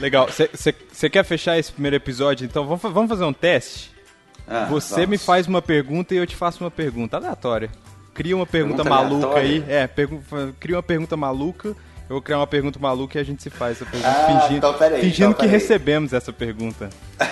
Legal. 0.00 0.28
Você 0.28 1.10
quer 1.10 1.24
fechar 1.24 1.58
esse 1.58 1.70
primeiro 1.72 1.96
episódio? 1.96 2.44
Então 2.44 2.66
vamos, 2.66 2.82
vamos 2.82 3.08
fazer 3.08 3.24
um 3.24 3.32
teste? 3.32 3.94
Ah, 4.48 4.66
Você 4.70 4.94
vamos. 4.94 5.08
me 5.10 5.18
faz 5.18 5.46
uma 5.46 5.60
pergunta 5.62 6.14
e 6.14 6.18
eu 6.18 6.26
te 6.26 6.36
faço 6.36 6.62
uma 6.62 6.70
pergunta 6.70 7.16
aleatória. 7.16 7.70
Cria 8.14 8.34
uma 8.36 8.46
pergunta, 8.46 8.82
Pergunta 8.82 9.02
maluca 9.02 9.26
aleatória? 9.26 9.64
aí. 9.66 9.72
É, 9.72 10.52
cria 10.58 10.76
uma 10.76 10.82
pergunta 10.82 11.16
maluca. 11.16 11.68
Eu 12.08 12.14
vou 12.14 12.22
criar 12.22 12.38
uma 12.38 12.46
pergunta 12.46 12.78
maluca 12.78 13.18
e 13.18 13.20
a 13.20 13.24
gente 13.24 13.42
se 13.42 13.50
faz 13.50 13.72
essa 13.80 13.84
pergunta. 13.90 14.08
Ah, 14.08 14.40
fingindo 14.40 14.56
então 14.58 14.74
peraí, 14.74 15.00
fingindo 15.00 15.30
então 15.30 15.40
que 15.44 15.46
recebemos 15.50 16.12
essa 16.12 16.32
pergunta. 16.32 16.88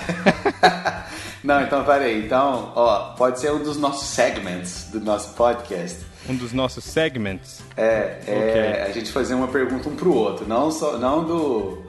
Não, 1.44 1.62
então 1.62 1.84
peraí. 1.84 2.24
Então, 2.24 2.72
ó, 2.74 3.12
pode 3.14 3.38
ser 3.38 3.52
um 3.52 3.62
dos 3.62 3.76
nossos 3.76 4.08
segments 4.08 4.88
do 4.90 5.00
nosso 5.00 5.34
podcast. 5.34 5.98
Um 6.28 6.34
dos 6.34 6.52
nossos 6.52 6.82
segments. 6.84 7.62
É, 7.76 8.18
é 8.26 8.48
Ok. 8.80 8.82
a 8.82 8.92
gente 8.92 9.12
fazer 9.12 9.34
uma 9.34 9.46
pergunta 9.48 9.88
um 9.88 9.94
pro 9.94 10.12
outro, 10.12 10.46
não 10.48 10.70
só 10.70 10.96
não 10.98 11.22
do, 11.22 11.82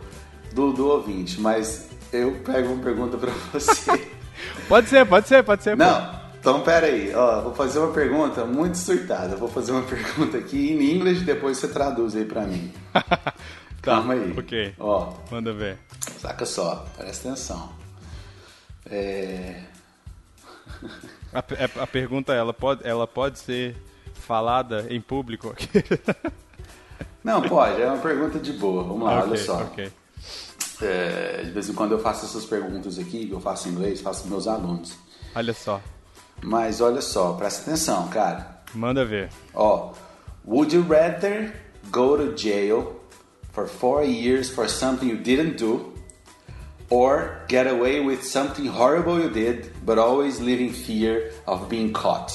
do, 0.53 0.73
do 0.73 0.87
ouvinte, 0.89 1.39
mas 1.39 1.87
eu 2.11 2.33
pego 2.45 2.73
uma 2.73 2.83
pergunta 2.83 3.17
pra 3.17 3.31
você. 3.53 4.07
Pode 4.67 4.89
ser, 4.89 5.05
pode 5.05 5.27
ser, 5.27 5.43
pode 5.43 5.63
ser. 5.63 5.77
pô. 5.77 5.83
não, 5.83 6.19
então 6.39 6.61
pera 6.61 6.87
aí, 6.87 7.13
ó, 7.15 7.41
vou 7.41 7.53
fazer 7.53 7.79
uma 7.79 7.91
pergunta 7.93 8.45
muito 8.45 8.77
surtada. 8.77 9.35
Vou 9.35 9.47
fazer 9.49 9.71
uma 9.71 9.83
pergunta 9.87 10.37
aqui 10.37 10.71
em 10.71 10.95
inglês 10.95 11.21
e 11.21 11.23
depois 11.25 11.57
você 11.57 11.67
traduz 11.67 12.15
aí 12.15 12.25
pra 12.25 12.41
mim. 12.41 12.71
Tá, 13.85 13.97
Calma 13.97 14.13
aí. 14.15 14.33
ok. 14.35 14.73
Ó, 14.79 15.13
Manda 15.29 15.53
ver. 15.53 15.77
saca 16.19 16.43
só, 16.43 16.87
presta 16.97 17.27
atenção. 17.29 17.71
É, 18.89 19.61
A, 21.31 21.37
a- 21.39 21.83
a 21.83 21.87
pergunta 21.87 22.33
ela 22.33 22.51
pode, 22.51 22.81
ela 22.83 23.05
pode 23.05 23.37
ser 23.37 23.75
falada 24.15 24.87
em 24.89 24.99
público? 24.99 25.53
Não, 27.23 27.43
pode, 27.43 27.79
é 27.79 27.85
uma 27.85 27.97
pergunta 27.99 28.39
de 28.39 28.53
boa. 28.53 28.81
Vamos 28.83 29.03
lá, 29.03 29.13
olha 29.21 29.25
Ok, 29.25 29.37
só. 29.37 29.57
ok. 29.61 29.91
É, 30.81 31.43
de 31.43 31.51
vez 31.51 31.69
em 31.69 31.73
quando 31.73 31.93
eu 31.93 31.99
faço 31.99 32.25
essas 32.25 32.45
perguntas 32.45 32.99
aqui, 32.99 33.29
eu 33.31 33.39
faço 33.39 33.67
em 33.67 33.71
inglês, 33.71 34.01
faço 34.01 34.23
com 34.23 34.29
meus 34.29 34.47
alunos. 34.47 34.93
Olha 35.35 35.53
só. 35.53 35.81
Mas 36.41 36.81
olha 36.81 37.01
só, 37.01 37.33
presta 37.33 37.61
atenção, 37.61 38.07
cara. 38.09 38.61
Manda 38.73 39.05
ver. 39.05 39.29
Ó, 39.53 39.93
would 40.45 40.75
you 40.75 40.83
rather 40.83 41.53
go 41.91 42.17
to 42.17 42.35
jail 42.35 42.99
for 43.53 43.67
four 43.67 44.03
years 44.03 44.49
for 44.49 44.67
something 44.67 45.07
you 45.07 45.17
didn't 45.17 45.57
do, 45.57 45.93
or 46.89 47.41
get 47.49 47.67
away 47.67 47.99
with 47.99 48.21
something 48.23 48.67
horrible 48.67 49.19
you 49.19 49.29
did, 49.29 49.71
but 49.85 49.97
always 49.97 50.39
live 50.39 50.61
in 50.61 50.73
fear 50.73 51.31
of 51.47 51.67
being 51.69 51.91
caught 51.93 52.31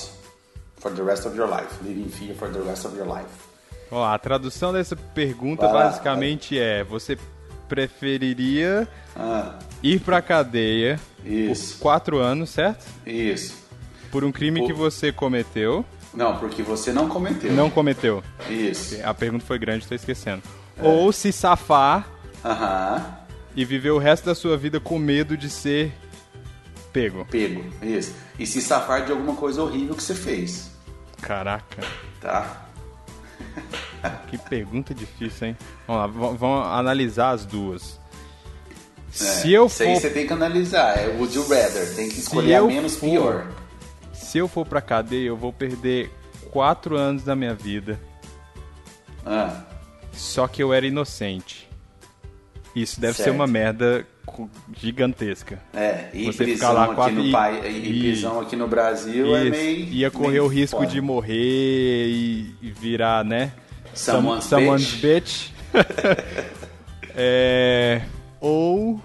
for 0.79 0.91
the 0.91 1.03
rest 1.03 1.27
of 1.27 1.37
your 1.37 1.47
life? 1.47 1.83
Live 1.85 1.99
in 1.99 2.09
fear 2.09 2.35
for 2.35 2.49
the 2.49 2.61
rest 2.63 2.87
of 2.87 2.97
your 2.97 3.07
life. 3.07 3.29
Ó, 3.91 4.05
a 4.05 4.19
tradução 4.19 4.73
dessa 4.73 4.97
pergunta 4.97 5.67
lá, 5.67 5.85
basicamente 5.85 6.59
é: 6.59 6.83
você 6.85 7.19
preferiria 7.71 8.87
Ah, 9.17 9.59
ir 9.83 10.01
pra 10.01 10.21
cadeia 10.21 10.99
Isso. 11.25 11.75
por 11.77 11.83
quatro 11.83 12.19
anos, 12.19 12.51
certo? 12.51 12.85
isso. 13.07 13.55
Por 14.11 14.25
um 14.25 14.33
crime 14.33 14.61
Por- 14.61 14.67
que 14.67 14.73
você 14.73 15.13
cometeu, 15.13 15.85
Não, 16.13 16.37
porque 16.39 16.63
você 16.63 16.93
não 16.93 17.09
cometeu. 17.09 17.53
não 17.53 17.71
cometeu. 17.71 18.23
Isso. 18.49 18.97
A 19.05 19.15
pergunta 19.15 19.45
foi 19.47 19.59
grande, 19.59 19.87
tô 19.87 19.95
esquecendo. 19.95 20.43
É. 20.77 20.83
Ou 20.87 21.13
se 21.13 21.33
safar 21.33 22.09
Aham. 22.45 23.17
e 23.55 23.65
viver 23.65 23.91
o 23.91 23.99
resto 23.99 24.27
da 24.27 24.35
sua 24.35 24.57
vida 24.57 24.81
com 24.81 24.99
medo 24.99 25.37
de 25.37 25.49
ser 25.49 25.93
pego. 26.93 27.25
Pego. 27.31 27.65
Isso. 27.81 28.13
E 28.39 28.45
se 28.47 28.61
safar 28.61 29.05
de 29.07 29.13
alguma 29.13 29.37
coisa 29.37 29.63
horrível 29.63 29.95
que 29.95 30.03
você 30.03 30.15
fez. 30.15 30.71
Caraca, 31.23 31.83
Tá? 32.21 32.67
que 34.29 34.39
pergunta 34.39 34.95
difícil, 34.95 35.49
hein? 35.49 35.57
Vamos 35.87 36.01
lá, 36.17 36.33
vamos 36.33 36.67
analisar 36.69 37.31
as 37.31 37.45
duas. 37.45 37.99
Se 39.11 39.53
eu 39.53 39.67
Isso 39.67 39.83
aí 39.83 39.95
for 39.95 40.01
você 40.03 40.11
tem 40.11 40.27
que 40.27 40.33
analisar. 40.33 40.97
É 40.99 41.09
would 41.17 41.35
you 41.35 41.43
rather. 41.49 41.95
Tem 41.97 42.09
que 42.09 42.21
escolher 42.21 42.55
a 42.55 42.63
menos 42.63 42.97
for- 42.97 43.09
pior. 43.11 43.47
se 44.13 44.39
eu 44.39 44.47
for 44.47 44.65
pra 44.65 44.81
cadeia, 44.81 45.27
eu 45.27 45.37
vou 45.37 45.53
perder 45.53 46.11
quatro 46.51 46.97
anos 46.97 47.25
da 47.25 47.35
minha 47.35 47.55
vida. 47.55 47.99
Ah, 49.27 49.63
Só 50.13 50.47
que 50.47 50.63
eu 50.63 50.73
era 50.73 50.87
inocente. 50.87 51.69
Isso 52.75 53.01
deve 53.01 53.15
ser 53.15 53.25
Certo. 53.25 53.35
uma 53.35 53.47
merda 53.49 54.07
gigantesca. 54.77 55.61
é, 55.75 56.09
e 56.15 56.27
Você 56.27 56.45
prisão 56.45 56.69
ficar 56.69 56.73
lá 56.73 56.85
aqui 56.85 56.95
quatro- 56.95 57.15
no 57.17 57.25
e- 57.27 57.33
pai, 57.33 57.69
e, 57.69 57.89
e- 57.91 58.01
prisão 58.01 58.41
aqui 58.41 58.55
no 58.57 58.69
Brasil 58.69 59.35
é 59.37 59.43
Isso. 59.43 59.51
meio. 59.51 59.85
Ia 59.87 60.11
correr 60.11 60.29
meio 60.31 60.45
o 60.45 60.47
risco 60.49 60.87
de 60.87 61.01
morrer 61.01 62.07
e, 62.09 62.55
e 62.63 62.71
virar, 62.71 63.25
né? 63.25 63.53
Someone's 63.95 64.45
someone's 64.45 64.95
bitch. 64.95 65.51
É, 67.15 68.03
ou 68.41 69.01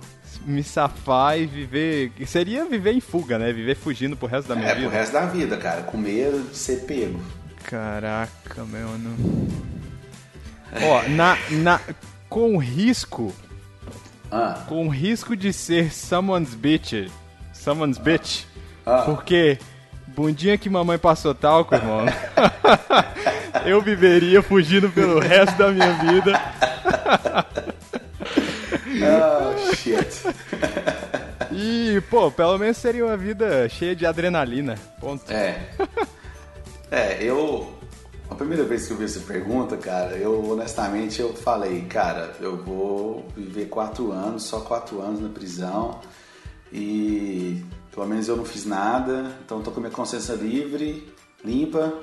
me 0.45 0.63
safar 0.63 1.39
e 1.39 1.45
viver. 1.45 2.12
Seria 2.28 2.65
viver 2.65 2.93
em 2.93 3.00
fuga, 3.02 3.39
né? 3.39 3.52
Viver 3.52 3.76
fugindo 3.76 4.15
pro 4.15 4.28
resto 4.28 4.48
da 4.48 4.56
minha 4.56 4.69
É, 4.69 4.76
vida. 4.76 4.88
pro 4.88 4.98
resto 4.98 5.13
da 5.13 5.26
vida, 5.26 5.58
cara, 5.58 5.82
com 5.82 5.98
medo 5.98 6.39
de 6.50 6.56
ser 6.56 6.82
pego. 6.86 7.19
Caraca, 7.63 8.63
mano. 8.63 9.15
Ó, 10.84 11.10
na, 11.10 11.38
na, 11.50 11.80
com 12.30 12.58
risco. 12.58 13.34
Ah, 14.32 14.63
Com 14.67 14.88
risco 14.88 15.36
de 15.36 15.52
ser 15.54 15.91
someone's 15.93 16.54
bitch. 16.54 17.10
Someone's 17.54 17.98
bitch. 17.98 18.43
Ah. 18.86 19.02
Porque 19.06 19.58
bundinha 20.08 20.58
que 20.58 20.69
mamãe 20.69 20.98
passou 21.00 21.34
talco, 21.34 21.74
irmão. 21.74 22.06
eu 23.65 23.82
viveria 23.82 24.41
fugindo 24.41 24.89
pelo 24.89 25.20
resto 25.20 25.58
da 25.58 25.72
minha 25.72 25.94
vida. 25.94 26.41
oh, 29.02 29.76
shit. 29.76 30.24
E, 31.52 32.02
pô, 32.10 32.30
pelo 32.32 32.58
menos 32.58 32.78
seria 32.78 33.06
uma 33.06 33.15
vida 33.15 33.70
cheia 33.70 33.96
de 33.96 34.06
adrenalina. 34.06 34.76
Ponto. 35.00 35.32
É. 35.32 35.70
É, 36.91 37.24
eu. 37.24 37.74
A 38.30 38.36
primeira 38.36 38.63
vez 38.63 38.88
que 38.88 38.94
eu 38.94 38.98
vi 38.98 39.06
essa 39.06 39.20
pergunta, 39.20 39.78
cara, 39.78 40.15
eu 40.18 40.44
honestamente 40.52 41.22
eu 41.22 41.34
falei, 41.34 41.82
cara, 41.84 42.34
eu 42.41 42.58
vou 42.58 43.28
viver 43.36 43.68
quatro 43.68 44.12
anos, 44.12 44.44
só 44.44 44.62
quatro 44.62 45.00
anos 45.00 45.22
na 45.22 45.30
prisão 45.30 46.02
e 46.74 47.63
pelo 47.94 48.08
menos 48.08 48.28
eu 48.28 48.36
não 48.36 48.44
fiz 48.44 48.65
nada, 48.65 49.32
então 49.46 49.62
tô 49.62 49.72
com 49.72 49.80
minha 49.80 49.91
consciência 49.91 50.34
livre, 50.34 51.08
limpa. 51.44 51.94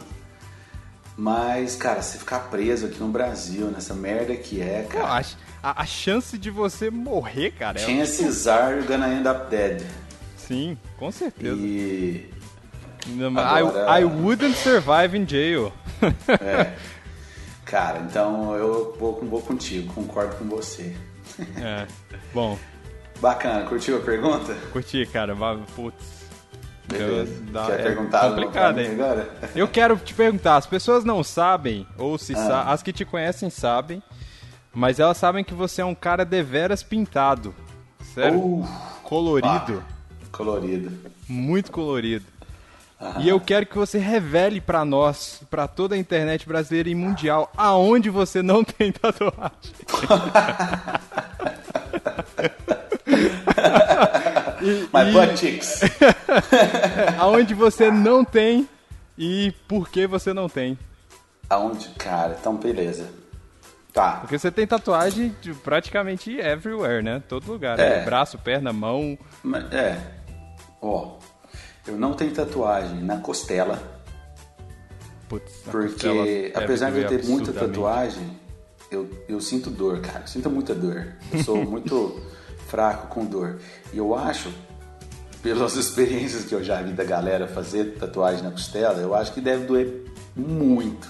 Mas, 1.16 1.76
cara, 1.76 2.00
se 2.02 2.18
ficar 2.18 2.40
preso 2.50 2.86
aqui 2.86 2.98
no 2.98 3.08
Brasil, 3.08 3.66
nessa 3.70 3.92
merda 3.94 4.34
que 4.34 4.60
é, 4.62 4.86
cara, 4.88 5.04
a, 5.62 5.70
a- 5.70 5.82
a 5.82 5.86
chance 5.86 6.38
de 6.38 6.50
você 6.50 6.90
morrer, 6.90 7.50
cara, 7.52 7.78
é. 7.78 7.84
chances 7.84 8.46
are 8.46 8.74
you're 8.76 8.86
gonna 8.88 9.12
end 9.12 9.28
up 9.28 9.50
dead. 9.50 9.82
Sim, 10.36 10.76
com 10.98 11.12
certeza. 11.12 11.54
E 11.60 12.30
I, 13.06 13.24
Agora- 13.60 14.00
I 14.00 14.04
wouldn't 14.04 14.56
survive 14.56 15.16
in 15.16 15.26
jail. 15.28 15.72
É. 16.40 16.72
Cara, 17.64 18.00
então 18.00 18.54
eu 18.56 18.94
vou, 18.98 19.18
vou 19.24 19.40
contigo, 19.40 19.92
concordo 19.94 20.34
com 20.36 20.44
você. 20.46 20.94
é. 21.56 21.86
Bom, 22.34 22.58
Bacana, 23.20 23.64
curtiu 23.66 23.96
a 23.98 24.00
pergunta? 24.00 24.52
curti, 24.72 25.06
cara. 25.06 25.34
Putz. 25.76 26.21
Beleza. 26.98 27.42
Dá- 27.52 27.66
Quer 27.66 27.80
é 27.80 27.82
perguntar 27.82 28.28
complicado, 28.30 28.78
hein? 28.80 28.92
agora? 28.92 29.28
Eu 29.54 29.68
quero 29.68 29.96
te 29.96 30.14
perguntar, 30.14 30.56
as 30.56 30.66
pessoas 30.66 31.04
não 31.04 31.22
sabem, 31.24 31.86
ou 31.98 32.16
se 32.18 32.34
Ah. 32.34 32.46
sa- 32.46 32.62
as 32.64 32.82
que 32.82 32.92
te 32.92 33.04
conhecem 33.04 33.50
sabem, 33.50 34.02
mas 34.72 34.98
elas 35.00 35.16
sabem 35.16 35.42
que 35.44 35.54
você 35.54 35.82
é 35.82 35.84
um 35.84 35.94
cara 35.94 36.24
deveras 36.24 36.82
pintado. 36.82 37.54
Sério? 38.14 38.38
Uh, 38.38 38.68
colorido. 39.02 39.82
colorido. 40.30 40.90
Muito 41.28 41.70
colorido. 41.70 42.24
E 43.18 43.28
eu 43.28 43.40
quero 43.40 43.66
que 43.66 43.76
você 43.76 43.98
revele 43.98 44.60
pra 44.60 44.84
nós, 44.84 45.42
pra 45.50 45.66
toda 45.66 45.96
a 45.96 45.98
internet 45.98 46.46
brasileira 46.46 46.88
e 46.88 46.94
mundial, 46.94 47.50
aonde 47.56 48.08
você 48.10 48.42
não 48.42 48.62
tem 48.62 48.92
tatuagem. 48.92 49.32
E- 54.62 54.88
My 54.92 55.08
e 55.08 55.12
butt 55.12 55.36
cheeks. 55.38 55.80
aonde 57.18 57.54
você 57.54 57.90
não 57.90 58.24
tem 58.24 58.68
e 59.18 59.52
por 59.68 59.88
que 59.88 60.06
você 60.06 60.32
não 60.32 60.48
tem. 60.48 60.78
Aonde? 61.50 61.88
Cara, 61.90 62.36
então 62.40 62.56
beleza. 62.56 63.08
Tá. 63.92 64.18
Porque 64.20 64.38
você 64.38 64.50
tem 64.50 64.66
tatuagem 64.66 65.36
de 65.42 65.52
praticamente 65.52 66.38
everywhere, 66.38 67.02
né? 67.02 67.22
Todo 67.28 67.52
lugar. 67.52 67.78
É. 67.78 67.98
né? 67.98 68.04
Braço, 68.04 68.38
perna, 68.38 68.72
mão. 68.72 69.18
É. 69.70 69.98
Ó, 70.80 71.18
eu 71.86 71.96
não 71.98 72.14
tenho 72.14 72.32
tatuagem 72.32 73.02
na 73.02 73.18
costela, 73.18 73.82
Putz, 75.28 75.52
costela 75.64 75.88
porque 75.88 76.52
deve 76.52 76.64
apesar 76.64 76.90
de 76.90 77.00
eu 77.00 77.08
ter 77.08 77.24
muita 77.24 77.52
tatuagem, 77.52 78.38
eu, 78.90 79.08
eu 79.28 79.40
sinto 79.40 79.70
dor, 79.70 80.00
cara. 80.00 80.20
Eu 80.20 80.26
sinto 80.26 80.50
muita 80.50 80.74
dor. 80.74 81.08
Eu 81.32 81.42
sou 81.42 81.56
muito 81.64 82.20
fraco 82.72 83.08
com 83.08 83.26
dor. 83.26 83.58
E 83.92 83.98
eu 83.98 84.14
acho, 84.16 84.50
pelas 85.42 85.76
experiências 85.76 86.46
que 86.46 86.54
eu 86.54 86.64
já 86.64 86.80
vi 86.80 86.92
da 86.92 87.04
galera 87.04 87.46
fazer 87.46 87.96
tatuagem 87.98 88.42
na 88.42 88.50
costela, 88.50 88.98
eu 88.98 89.14
acho 89.14 89.30
que 89.34 89.42
deve 89.42 89.66
doer 89.66 90.04
muito. 90.34 91.06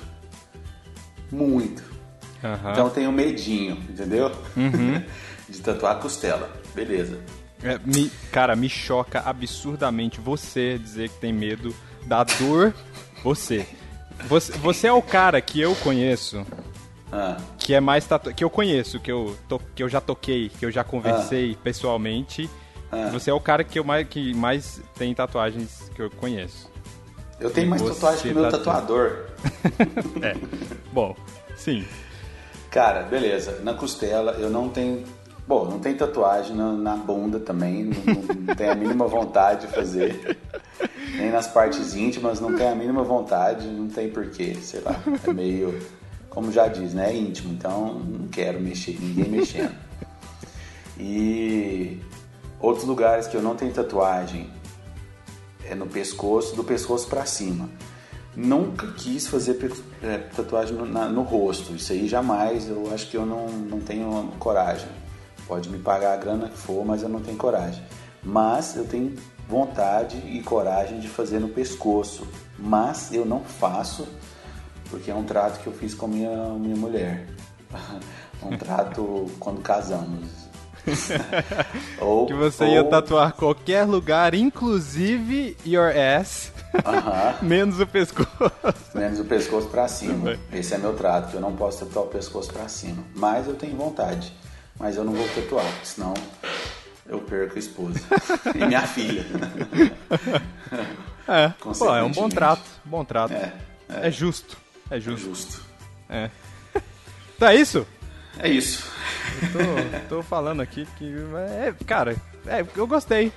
Muito. 1.30 1.80
Aham. 2.42 2.72
Então 2.72 2.86
eu 2.86 2.90
tenho 2.90 3.12
medinho, 3.12 3.74
entendeu? 3.88 4.32
Uhum. 4.56 5.00
de 5.48 5.60
tatuar 5.60 5.92
a 5.96 6.00
costela. 6.00 6.50
Beleza. 6.74 7.20
É, 7.62 7.78
me- 7.86 8.10
cara, 8.32 8.56
me 8.56 8.68
choca 8.68 9.20
absurdamente 9.24 10.20
você 10.20 10.76
dizer 10.78 11.10
que 11.10 11.20
tem 11.20 11.32
medo 11.32 11.72
da 12.06 12.24
dor. 12.24 12.74
Você. 13.22 13.64
Você, 14.28 14.52
você 14.54 14.86
é 14.88 14.92
o 14.92 15.00
cara 15.02 15.40
que 15.40 15.60
eu 15.60 15.74
conheço 15.76 16.44
Ah, 17.12 17.36
que 17.58 17.74
é 17.74 17.80
mais 17.80 18.06
tatu... 18.06 18.32
que 18.34 18.42
eu 18.42 18.48
conheço, 18.48 18.98
que 18.98 19.12
eu, 19.12 19.36
to... 19.48 19.60
que 19.74 19.82
eu 19.82 19.88
já 19.88 20.00
toquei, 20.00 20.48
que 20.48 20.64
eu 20.64 20.70
já 20.70 20.80
Ah. 20.80 20.84
conversei 20.84 21.56
pessoalmente. 21.62 22.48
Você 23.10 23.30
é 23.30 23.34
o 23.34 23.40
cara 23.40 23.62
que, 23.64 23.78
eu 23.78 23.84
mais... 23.84 24.06
que 24.08 24.34
mais 24.34 24.80
tem 24.98 25.14
tatuagens 25.14 25.90
que 25.94 26.02
eu 26.02 26.10
conheço. 26.10 26.70
eu 27.40 27.50
tenho 27.50 27.68
mais 27.68 27.80
Você 27.82 27.94
tatuagem 27.94 28.22
que 28.22 28.28
o 28.30 28.34
meu 28.40 28.50
tá- 28.50 28.58
tatuador. 28.58 29.26
É. 30.22 30.36
Bom, 30.92 31.14
sim. 31.56 31.84
Cara, 32.70 33.02
beleza. 33.02 33.60
Na 33.62 33.74
costela 33.74 34.32
eu 34.32 34.48
não 34.50 34.68
tenho. 34.68 35.04
Bom, 35.46 35.64
não 35.66 35.78
tem 35.80 35.94
tatuagem 35.94 36.54
na, 36.56 36.72
na 36.72 36.96
bunda 36.96 37.38
também. 37.40 37.84
Não, 37.84 38.14
não- 38.14 38.34
não 38.46 38.54
tenho 38.54 38.72
a 38.72 38.74
mínima 38.74 39.06
vontade 39.06 39.66
de 39.66 39.72
fazer. 39.74 40.38
Nem 41.16 41.30
nas 41.30 41.46
partes 41.48 41.94
íntimas, 41.94 42.40
não 42.40 42.54
tenho 42.54 42.72
a 42.72 42.74
mínima 42.74 43.02
vontade. 43.02 43.66
Não 43.66 43.88
tem 43.88 44.08
porquê, 44.10 44.54
sei 44.54 44.80
lá. 44.80 44.94
É 45.26 45.32
meio. 45.32 45.78
Como 46.32 46.50
já 46.50 46.66
diz, 46.66 46.94
né? 46.94 47.10
É 47.10 47.16
íntimo. 47.16 47.52
Então 47.52 47.94
não 48.00 48.26
quero 48.28 48.58
mexer, 48.60 48.98
ninguém 49.00 49.28
mexendo. 49.28 49.74
E 50.98 51.98
outros 52.60 52.86
lugares 52.86 53.26
que 53.26 53.36
eu 53.36 53.42
não 53.42 53.56
tenho 53.56 53.72
tatuagem 53.72 54.48
é 55.64 55.74
no 55.74 55.86
pescoço, 55.86 56.54
do 56.54 56.62
pescoço 56.62 57.08
pra 57.08 57.24
cima. 57.24 57.68
Nunca 58.36 58.86
quis 58.92 59.26
fazer 59.26 59.58
é, 60.02 60.18
tatuagem 60.18 60.76
no, 60.76 60.86
na- 60.86 61.08
no 61.08 61.22
rosto. 61.22 61.74
Isso 61.74 61.92
aí 61.92 62.06
jamais. 62.06 62.68
Eu 62.68 62.92
acho 62.94 63.08
que 63.10 63.16
eu 63.16 63.26
não, 63.26 63.48
não 63.48 63.80
tenho 63.80 64.32
coragem. 64.38 64.86
Pode 65.48 65.68
me 65.70 65.78
pagar 65.78 66.12
a 66.12 66.16
grana 66.16 66.48
que 66.48 66.56
for, 66.58 66.84
mas 66.84 67.02
eu 67.02 67.08
não 67.08 67.20
tenho 67.20 67.36
coragem. 67.36 67.82
Mas 68.22 68.76
eu 68.76 68.84
tenho 68.84 69.14
vontade 69.48 70.16
e 70.18 70.40
coragem 70.42 71.00
de 71.00 71.08
fazer 71.08 71.40
no 71.40 71.48
pescoço. 71.48 72.26
Mas 72.58 73.12
eu 73.12 73.24
não 73.26 73.40
faço 73.40 74.06
porque 74.92 75.10
é 75.10 75.14
um 75.14 75.24
trato 75.24 75.58
que 75.62 75.66
eu 75.66 75.72
fiz 75.72 75.94
com 75.94 76.04
a 76.04 76.08
minha, 76.08 76.30
minha 76.58 76.76
mulher. 76.76 77.26
um 78.44 78.56
trato 78.58 79.26
quando 79.40 79.62
casamos. 79.62 80.28
ou, 81.98 82.26
Que 82.26 82.34
você 82.34 82.66
ia 82.66 82.82
ou- 82.82 82.90
tatuar 82.90 83.32
qualquer 83.32 83.84
lugar, 83.84 84.34
inclusive 84.34 85.56
your 85.64 85.90
ass, 85.96 86.52
Aham. 86.84 87.36
menos 87.42 87.80
o 87.80 87.86
pescoço. 87.86 88.28
Menos 88.94 89.18
o 89.20 89.24
pescoço 89.24 89.68
pra 89.68 89.88
cima. 89.88 90.36
Esse 90.52 90.74
é 90.74 90.78
meu 90.78 90.94
trato, 90.94 91.30
que 91.30 91.34
eu 91.36 91.40
não 91.40 91.54
posso 91.56 91.86
tatuar 91.86 92.04
o 92.06 92.08
pescoço 92.08 92.52
pra 92.52 92.68
cima. 92.68 93.02
Mas 93.14 93.46
eu 93.46 93.54
tenho 93.54 93.76
vontade. 93.76 94.32
Mas 94.78 94.96
eu 94.96 95.04
não 95.04 95.12
vou 95.14 95.26
tatuar, 95.28 95.64
senão 95.84 96.12
eu 97.08 97.20
perco 97.20 97.54
a 97.56 97.58
esposa. 97.58 98.00
e 98.54 98.64
minha 98.66 98.82
filha. 98.86 99.24
É, 101.28 101.48
pô, 101.78 101.94
é 101.94 102.02
um 102.02 102.10
bom 102.10 102.28
trato. 102.28 102.62
Bom 102.84 103.04
trato. 103.04 103.32
É, 103.32 103.52
É, 103.88 104.10
justo. 104.10 104.56
É 104.90 104.96
É 104.96 105.00
justo. 105.00 105.26
justo. 105.26 105.62
É. 106.08 106.30
Tá 107.38 107.52
isso? 107.54 107.84
É 108.38 108.48
isso. 108.48 108.88
Tô, 109.52 110.16
tô 110.16 110.22
falando 110.22 110.60
aqui 110.60 110.86
que. 110.96 111.12
É, 111.60 111.74
cara, 111.84 112.16
é, 112.46 112.64
eu 112.76 112.86
gostei. 112.86 113.32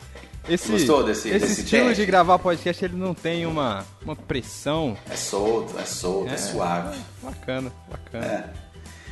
Esse, 0.47 0.73
Gostou 0.73 1.03
desse- 1.03 1.27
esse 1.29 1.39
desse 1.39 1.61
estilo 1.61 1.87
teste? 1.87 2.01
de 2.03 2.05
gravar 2.05 2.37
podcast, 2.37 2.85
ele 2.85 2.95
não 2.95 3.15
tem 3.15 3.47
uma, 3.47 3.83
uma 4.03 4.15
pressão. 4.15 4.95
É 5.09 5.15
solto, 5.15 5.79
é 5.79 5.85
solto, 5.85 6.29
é, 6.31 6.37
suave. 6.37 6.99
Bacana, 7.23 7.71
bacana. 7.89 8.25
É. 8.25 8.53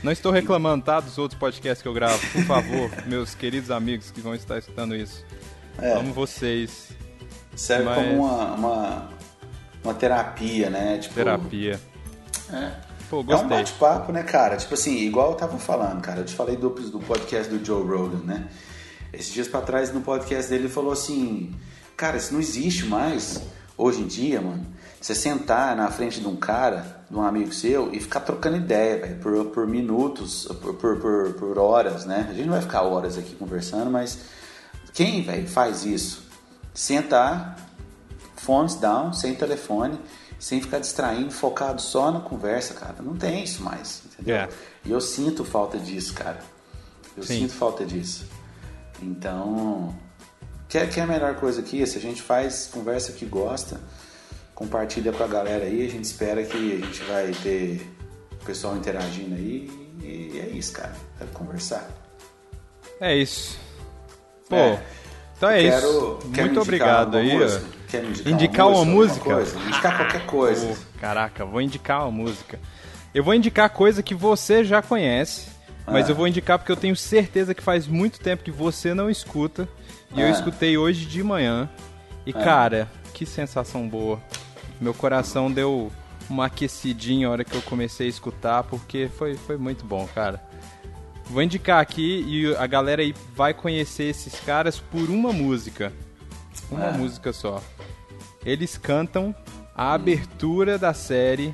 Não 0.04 0.12
estou 0.12 0.32
reclamando, 0.32 0.86
tá? 0.86 1.00
Dos 1.00 1.18
outros 1.18 1.40
podcasts 1.40 1.82
que 1.82 1.88
eu 1.88 1.94
gravo. 1.94 2.20
Por 2.32 2.44
favor, 2.44 2.92
meus 3.08 3.34
queridos 3.34 3.72
amigos 3.72 4.12
que 4.12 4.22
vão 4.22 4.36
estar 4.36 4.60
escutando 4.60 4.96
isso. 4.96 5.26
É. 5.82 5.94
Amo 5.94 6.14
vocês. 6.14 6.90
Serve 7.56 7.86
Mas- 7.86 7.96
como 7.98 8.26
uma, 8.28 8.54
uma, 8.54 9.10
uma 9.84 9.94
terapia, 9.96 10.70
né? 10.70 11.00
Tipo, 11.00 11.16
Terapia. 11.16 11.82
É. 12.54 12.72
Pô, 13.10 13.24
É 13.28 13.36
um 13.36 13.48
bate-papo, 13.48 14.12
né, 14.12 14.24
cara? 14.24 14.58
Tipo 14.58 14.74
assim, 14.74 14.98
igual 14.98 15.32
eu 15.32 15.36
tava 15.36 15.58
falando, 15.58 16.02
cara. 16.02 16.22
Eu 16.22 16.26
te 16.26 16.34
falei 16.34 16.56
do, 16.56 16.70
do 16.70 17.00
podcast 17.00 17.52
do 17.52 17.64
Joe 17.64 17.86
Rogan, 17.86 18.24
né? 18.24 18.48
Esses 19.12 19.32
dias 19.32 19.48
pra 19.48 19.62
trás, 19.62 19.94
no 19.94 20.02
podcast 20.02 20.50
dele, 20.50 20.64
ele 20.64 20.74
falou 20.74 20.92
assim: 20.92 21.54
Cara, 21.96 22.18
isso 22.18 22.34
não 22.34 22.40
existe 22.40 22.86
mais 22.86 23.42
hoje 23.78 24.02
em 24.02 24.08
dia, 24.08 24.42
mano. 24.42 24.66
Você 25.00 25.14
sentar 25.14 25.76
na 25.76 25.92
frente 25.92 26.22
de 26.22 26.28
um 26.28 26.36
cara, 26.36 27.04
de 27.10 27.16
um 27.18 27.22
amigo 27.22 27.54
seu, 27.54 27.94
e 27.94 28.00
ficar 28.00 28.22
trocando 28.22 28.56
ideia, 28.56 28.98
velho, 28.98 29.20
por, 29.20 29.46
por 29.48 29.68
minutos, 29.68 30.48
por, 30.62 30.76
por, 30.76 30.98
por, 30.98 31.34
por 31.34 31.60
horas, 31.60 32.06
né? 32.06 32.28
A 32.30 32.34
gente 32.34 32.46
não 32.46 32.54
vai 32.54 32.62
ficar 32.62 32.84
horas 32.84 33.18
aqui 33.18 33.36
conversando, 33.36 33.92
mas 33.92 34.20
quem, 34.94 35.22
velho, 35.22 35.48
faz 35.48 35.84
isso? 35.86 36.24
Sentar, 36.74 37.58
phones 38.38 38.76
down, 38.76 39.12
sem 39.12 39.36
telefone, 39.36 40.00
sem 40.44 40.60
ficar 40.62 40.80
distraindo, 40.80 41.32
focado 41.32 41.82
só 41.82 42.12
na 42.12 42.20
conversa, 42.20 42.74
cara. 42.74 42.96
Não 43.02 43.16
tem 43.16 43.46
isso 43.46 43.64
mais, 43.64 44.02
entendeu? 44.06 44.36
É. 44.36 44.50
E 44.84 44.92
eu 44.92 45.00
sinto 45.00 45.46
falta 45.46 45.78
disso, 45.78 46.14
cara. 46.14 46.40
Eu 47.16 47.24
Sim. 47.24 47.40
sinto 47.40 47.54
falta 47.54 47.86
disso. 47.86 48.26
Então, 49.02 49.96
quer 50.68 50.90
que 50.90 51.00
é 51.00 51.04
a 51.04 51.08
melhor 51.08 51.36
coisa 51.36 51.62
aqui? 51.62 51.86
Se 51.88 51.98
a 51.98 52.02
gente 52.02 52.22
faz 52.22 52.68
conversa 52.72 53.14
que 53.14 53.26
gosta, 53.26 53.80
compartilha 54.54 55.14
com 55.14 55.24
a 55.24 55.28
galera 55.28 55.64
aí, 55.64 55.86
a 55.88 55.90
gente 55.90 56.04
espera 56.04 56.44
que 56.44 56.58
a 56.74 56.86
gente 56.86 57.04
vai 57.04 57.32
ter 57.42 57.90
o 58.34 58.44
pessoal 58.46 58.76
interagindo 58.76 59.36
aí. 59.36 59.72
E 60.02 60.40
é 60.44 60.50
isso, 60.50 60.74
cara. 60.74 60.94
Quero 61.18 61.32
conversar. 61.32 61.90
É 63.00 63.16
isso. 63.16 63.58
Pô, 64.50 64.56
É. 64.58 64.84
então 65.38 65.50
é 65.50 65.62
Quero- 65.64 65.88
isso. 65.88 66.20
quero 66.34 66.48
Muito 66.48 66.62
obrigado 66.62 67.16
aí. 67.16 67.32
Quer 67.94 68.06
indicar, 68.06 68.34
Indicar 68.34 68.68
uma 68.68 68.78
alguma 68.80 68.96
música? 68.96 69.42
Indicar 69.68 69.98
qualquer 69.98 70.26
coisa. 70.26 70.66
Pô, 70.68 70.76
caraca, 71.00 71.46
vou 71.46 71.62
indicar 71.62 72.02
uma 72.02 72.12
música. 72.12 72.60
Eu 73.14 73.24
vou 73.24 73.36
indicar 73.36 73.70
coisa 73.70 74.02
que 74.02 74.16
você 74.16 74.64
já 74.64 74.82
conhece, 74.82 75.48
mas 75.86 76.08
Ah. 76.08 76.12
eu 76.12 76.16
vou 76.16 76.28
indicar 76.28 76.58
porque 76.58 76.72
eu 76.72 76.76
tenho 76.76 76.96
certeza 76.96 77.54
que 77.54 77.62
faz 77.62 77.86
muito 77.86 78.20
tempo 78.20 78.44
que 78.44 78.50
você 78.50 78.96
não 78.96 79.12
escuta. 79.12 79.70
E 80.16 80.20
eu 80.22 80.26
Ah. 80.26 80.32
escutei 80.32 80.76
hoje 80.76 81.06
de 81.06 81.22
manhã. 81.22 81.70
E 82.26 82.34
cara, 82.34 82.90
que 83.14 83.28
sensação 83.28 83.88
boa. 83.88 84.20
Meu 84.82 84.96
coração 84.96 85.52
deu 85.52 85.92
uma 86.28 86.48
aquecidinha 86.48 87.28
a 87.28 87.32
hora 87.32 87.44
que 87.44 87.54
eu 87.54 87.62
comecei 87.62 88.08
a 88.08 88.10
escutar, 88.10 88.64
porque 88.64 89.08
foi, 89.20 89.36
foi 89.36 89.56
muito 89.58 89.86
bom, 89.86 90.10
cara. 90.16 90.42
Vou 91.26 91.44
indicar 91.44 91.80
aqui 91.80 92.26
e 92.28 92.56
a 92.56 92.66
galera 92.66 93.04
aí 93.04 93.14
vai 93.36 93.54
conhecer 93.54 94.06
esses 94.06 94.40
caras 94.40 94.80
por 94.80 95.12
uma 95.12 95.32
música. 95.32 95.94
Uma 96.74 96.88
Ah. 96.90 96.92
música 96.94 97.32
só. 97.34 97.62
Eles 98.46 98.78
cantam 98.78 99.34
a 99.76 99.94
abertura 99.94 100.78
da 100.78 100.94
série 100.94 101.54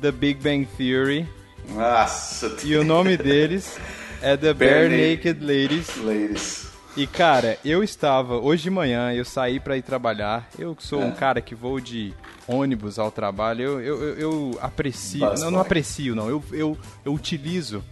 The 0.00 0.10
Big 0.12 0.40
Bang 0.42 0.66
Theory 0.76 1.28
Nossa, 1.68 2.56
e 2.64 2.76
o 2.76 2.84
nome 2.84 3.16
deles 3.16 3.78
é 4.20 4.36
The 4.36 4.52
Bare 4.54 4.88
Bare 4.88 5.10
Naked 5.16 5.40
Ladies. 5.44 5.96
Ladies. 5.96 6.72
E 6.96 7.06
cara, 7.06 7.58
eu 7.64 7.82
estava 7.82 8.36
hoje 8.36 8.64
de 8.64 8.70
manhã, 8.70 9.12
eu 9.14 9.24
saí 9.24 9.58
pra 9.58 9.76
ir 9.78 9.82
trabalhar. 9.82 10.46
Eu 10.58 10.76
sou 10.78 11.00
um 11.00 11.08
É. 11.08 11.12
cara 11.12 11.40
que 11.40 11.54
vou 11.54 11.80
de 11.80 12.12
ônibus 12.46 12.98
ao 12.98 13.10
trabalho, 13.10 13.62
eu, 13.62 13.80
eu, 13.80 14.02
eu, 14.02 14.18
eu 14.18 14.58
aprecio, 14.60 15.20
não, 15.38 15.50
não 15.52 15.60
aprecio 15.60 16.14
não, 16.14 16.28
eu, 16.28 16.42
eu, 16.52 16.76
eu 17.04 17.14
utilizo 17.14 17.82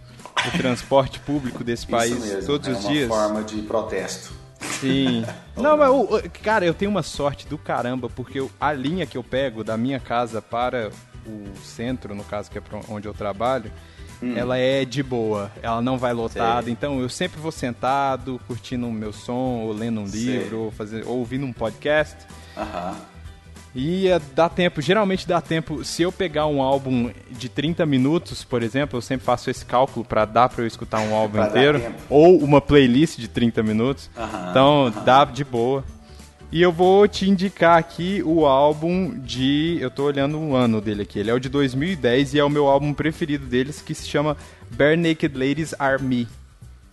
o 0.47 0.57
transporte 0.57 1.19
público 1.19 1.63
desse 1.63 1.87
país 1.87 2.45
todos 2.45 2.67
é 2.67 2.71
os 2.71 2.83
uma 2.83 2.91
dias. 2.91 3.07
forma 3.07 3.43
de 3.43 3.61
protesto. 3.63 4.33
Sim. 4.81 5.23
Não, 5.55 5.77
mas, 5.77 5.89
o- 5.89 6.21
cara, 6.43 6.65
eu 6.65 6.73
tenho 6.73 6.91
uma 6.91 7.03
sorte 7.03 7.47
do 7.47 7.57
caramba, 7.57 8.09
porque 8.09 8.39
eu- 8.39 8.51
a 8.59 8.73
linha 8.73 9.05
que 9.05 9.17
eu 9.17 9.23
pego 9.23 9.63
da 9.63 9.77
minha 9.77 9.99
casa 9.99 10.41
para 10.41 10.91
o 11.25 11.43
centro, 11.63 12.13
no 12.15 12.23
caso 12.23 12.49
que 12.51 12.57
é 12.57 12.61
onde 12.89 13.07
eu 13.07 13.13
trabalho, 13.13 13.71
ela 14.35 14.55
é 14.57 14.85
de 14.85 15.01
boa. 15.01 15.51
Ela 15.63 15.81
não 15.81 15.97
vai 15.97 16.13
lotada. 16.13 16.59
Hum. 16.61 16.63
Sei. 16.65 16.73
Então 16.73 16.99
eu 16.99 17.09
sempre 17.09 17.39
vou 17.41 17.51
sentado, 17.51 18.39
curtindo 18.47 18.87
o 18.87 18.91
meu 18.91 19.11
som, 19.11 19.61
ou 19.61 19.71
lendo 19.73 19.99
um 20.01 20.05
livro, 20.05 20.59
ou, 20.65 20.71
fazer, 20.71 21.03
ou 21.07 21.17
ouvindo 21.19 21.45
um 21.45 21.51
podcast. 21.53 22.17
Aham. 22.55 22.95
E 23.73 24.07
eh, 24.07 24.19
dá 24.35 24.49
tempo, 24.49 24.81
geralmente 24.81 25.27
dá 25.27 25.39
tempo, 25.39 25.83
se 25.83 26.01
eu 26.01 26.11
pegar 26.11 26.45
um 26.47 26.61
álbum 26.61 27.09
de 27.29 27.47
30 27.47 27.85
minutos, 27.85 28.43
por 28.43 28.63
exemplo, 28.63 28.97
eu 28.97 29.01
sempre 29.01 29.25
faço 29.25 29.49
esse 29.49 29.65
cálculo 29.65 30.05
pra 30.05 30.25
dar 30.25 30.49
pra 30.49 30.63
eu 30.63 30.67
escutar 30.67 30.99
um 30.99 31.15
álbum 31.15 31.41
inteiro, 31.43 31.81
ou 32.09 32.37
uma 32.39 32.59
playlist 32.59 33.17
de 33.17 33.27
30 33.27 33.63
minutos. 33.63 34.09
Aham, 34.17 34.47
então 34.49 34.85
aham. 34.87 35.03
dá 35.05 35.25
de 35.25 35.43
boa. 35.43 35.83
E 36.51 36.61
eu 36.61 36.69
vou 36.69 37.07
te 37.07 37.29
indicar 37.29 37.77
aqui 37.77 38.21
o 38.25 38.45
álbum 38.45 39.17
de, 39.17 39.77
eu 39.79 39.89
tô 39.89 40.03
olhando 40.03 40.37
o 40.37 40.53
ano 40.53 40.81
dele 40.81 41.03
aqui, 41.03 41.17
ele 41.17 41.31
é 41.31 41.33
o 41.33 41.39
de 41.39 41.47
2010 41.47 42.33
e 42.33 42.39
é 42.39 42.43
o 42.43 42.49
meu 42.49 42.67
álbum 42.67 42.93
preferido 42.93 43.45
deles 43.45 43.81
que 43.81 43.95
se 43.95 44.05
chama 44.05 44.35
Bare 44.69 44.97
Naked 44.97 45.33
Ladies 45.33 45.73
Are 45.79 46.03
Me. 46.03 46.27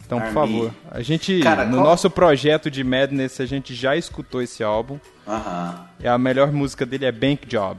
Então, 0.08 0.18
por 0.22 0.32
favor, 0.32 0.70
a 0.90 1.02
gente 1.02 1.38
Cara, 1.40 1.66
no 1.66 1.76
qual- 1.76 1.84
nosso 1.84 2.08
projeto 2.08 2.70
de 2.70 2.82
Madness 2.82 3.42
a 3.42 3.44
gente 3.46 3.74
já 3.74 3.94
escutou 3.94 4.40
esse 4.40 4.64
álbum. 4.64 4.98
Aham. 5.28 5.84
E 6.00 6.08
a 6.08 6.16
melhor 6.16 6.50
música 6.50 6.86
dele 6.86 7.04
é 7.04 7.12
Bank 7.12 7.46
Job. 7.46 7.78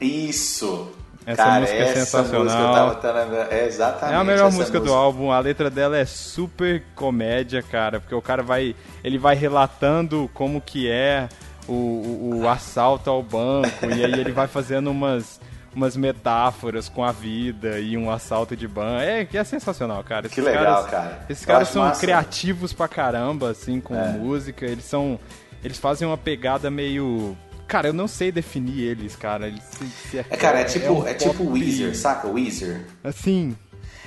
Isso. 0.00 0.90
Essa 1.26 1.42
Cara, 1.44 1.60
música 1.60 1.76
é 1.78 1.94
sensacional. 1.94 2.44
música 2.44 3.02
tava, 3.02 3.48
É 3.50 3.66
exatamente. 3.66 4.14
É 4.16 4.18
a 4.18 4.24
melhor 4.24 4.46
essa 4.48 4.56
música 4.56 4.80
do 4.80 4.94
álbum, 4.94 5.30
a 5.30 5.38
letra 5.38 5.68
dela 5.68 5.98
é 5.98 6.06
super 6.06 6.82
comédia, 6.94 7.60
cara, 7.62 8.00
porque 8.00 8.14
o 8.14 8.22
cara 8.22 8.42
vai, 8.42 8.74
ele 9.04 9.18
vai 9.18 9.34
relatando 9.36 10.30
como 10.32 10.58
que 10.62 10.88
é 10.88 11.28
o, 11.68 11.72
o, 11.74 12.40
o 12.44 12.48
assalto 12.48 13.10
ao 13.10 13.22
banco 13.22 13.68
e 13.84 14.02
aí 14.02 14.10
ele 14.18 14.32
vai 14.32 14.46
fazendo 14.46 14.90
umas 14.90 15.38
umas 15.78 15.96
metáforas 15.96 16.88
com 16.88 17.04
a 17.04 17.12
vida 17.12 17.78
e 17.78 17.96
um 17.96 18.10
assalto 18.10 18.56
de 18.56 18.66
banco. 18.66 19.00
É, 19.00 19.24
que 19.24 19.38
é 19.38 19.44
sensacional, 19.44 20.02
cara. 20.02 20.26
Esses 20.26 20.34
Que 20.34 20.40
legal, 20.40 20.64
caras, 20.84 20.90
cara. 20.90 21.26
Esses 21.30 21.44
Eu 21.44 21.46
caras 21.46 21.68
são 21.68 21.82
massa. 21.82 22.00
criativos 22.00 22.72
pra 22.72 22.88
caramba, 22.88 23.50
assim, 23.50 23.80
com 23.80 23.94
É. 23.94 24.08
música. 24.12 24.66
Eles 24.66 24.84
são, 24.84 25.18
eles 25.62 25.78
fazem 25.78 26.06
uma 26.06 26.18
pegada 26.18 26.70
meio 26.70 27.36
Cara, 27.68 27.88
eu 27.88 27.92
não 27.92 28.08
sei 28.08 28.32
definir 28.32 28.80
eles, 28.80 29.14
cara. 29.14 29.46
Eles, 29.46 29.62
se- 29.62 29.86
se 30.10 30.18
É, 30.18 30.22
cara, 30.22 30.60
é 30.60 30.64
tipo, 30.64 30.90
um 30.90 31.06
é 31.06 31.12
tipo 31.12 31.44
Weezer, 31.50 31.94
saca? 31.94 32.26
Weezer. 32.26 32.80
Assim, 33.04 33.54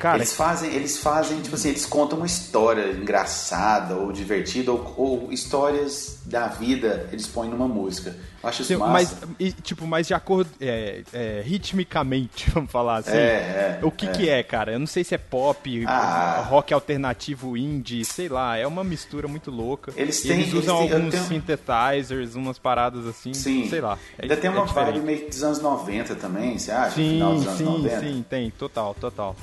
cara, 0.02 0.18
eles 0.18 0.34
fazem, 0.34 0.74
eles 0.74 0.98
fazem, 0.98 1.40
tipo 1.42 1.56
assim, 1.56 1.70
eles 1.70 1.86
contam 1.86 2.18
uma 2.18 2.26
história 2.26 2.92
engraçada 2.92 3.96
ou 3.96 4.12
divertida 4.12 4.72
ou, 4.72 4.94
ou 4.98 5.32
histórias 5.32 6.20
da 6.26 6.48
vida, 6.48 7.08
eles 7.12 7.28
põem 7.28 7.50
numa 7.50 7.68
música. 7.68 8.16
Eu 8.44 8.50
acho 8.50 8.64
isso 8.64 8.80
massa. 8.80 8.92
mas, 8.92 9.16
e, 9.40 9.52
tipo, 9.52 9.86
mas 9.86 10.08
de 10.08 10.14
acordo, 10.16 10.50
é, 10.60 11.04
é, 11.14 11.42
ritmicamente, 11.46 12.50
vamos 12.52 12.72
falar 12.72 12.98
assim. 12.98 13.12
É, 13.12 13.80
é, 13.82 13.86
o 13.86 13.92
que 13.92 14.08
é. 14.08 14.12
que 14.12 14.30
é, 14.30 14.42
cara? 14.42 14.72
Eu 14.74 14.80
não 14.80 14.88
sei 14.88 15.04
se 15.04 15.14
é 15.14 15.18
pop, 15.18 15.84
Ah. 15.88 16.44
rock 16.50 16.74
alternativo, 16.74 17.56
indie, 17.56 18.04
sei 18.04 18.28
lá. 18.28 18.58
É 18.58 18.66
uma 18.66 18.84
mistura 18.84 19.28
muito 19.28 19.52
louca. 19.52 19.94
Eles 19.96 20.22
têm- 20.22 20.32
eles 20.40 20.52
eles 20.52 20.64
usam 20.64 20.78
têm- 20.80 20.90
eu 20.90 20.96
alguns 20.98 21.12
tenho- 21.14 21.26
synthesizers, 21.28 22.34
umas 22.36 22.58
paradas 22.58 23.06
assim, 23.06 23.34
Sim. 23.34 23.70
sei 23.70 23.80
lá. 23.82 23.98
É, 24.18 24.24
Ainda 24.24 24.38
tem 24.38 24.50
uma 24.50 24.66
vibe 24.66 25.00
meio 25.02 25.28
dos 25.30 25.44
anos 25.44 25.60
90 25.62 26.16
também, 26.16 26.58
você 26.58 26.72
acha? 26.72 26.92
Final 26.96 27.32
Sim, 27.34 27.38
dos 27.38 27.46
anos 27.48 27.58
sim, 27.58 27.64
90? 27.66 28.00
sim, 28.00 28.26
tem, 28.28 28.50
total, 28.52 28.96
total. 29.00 29.36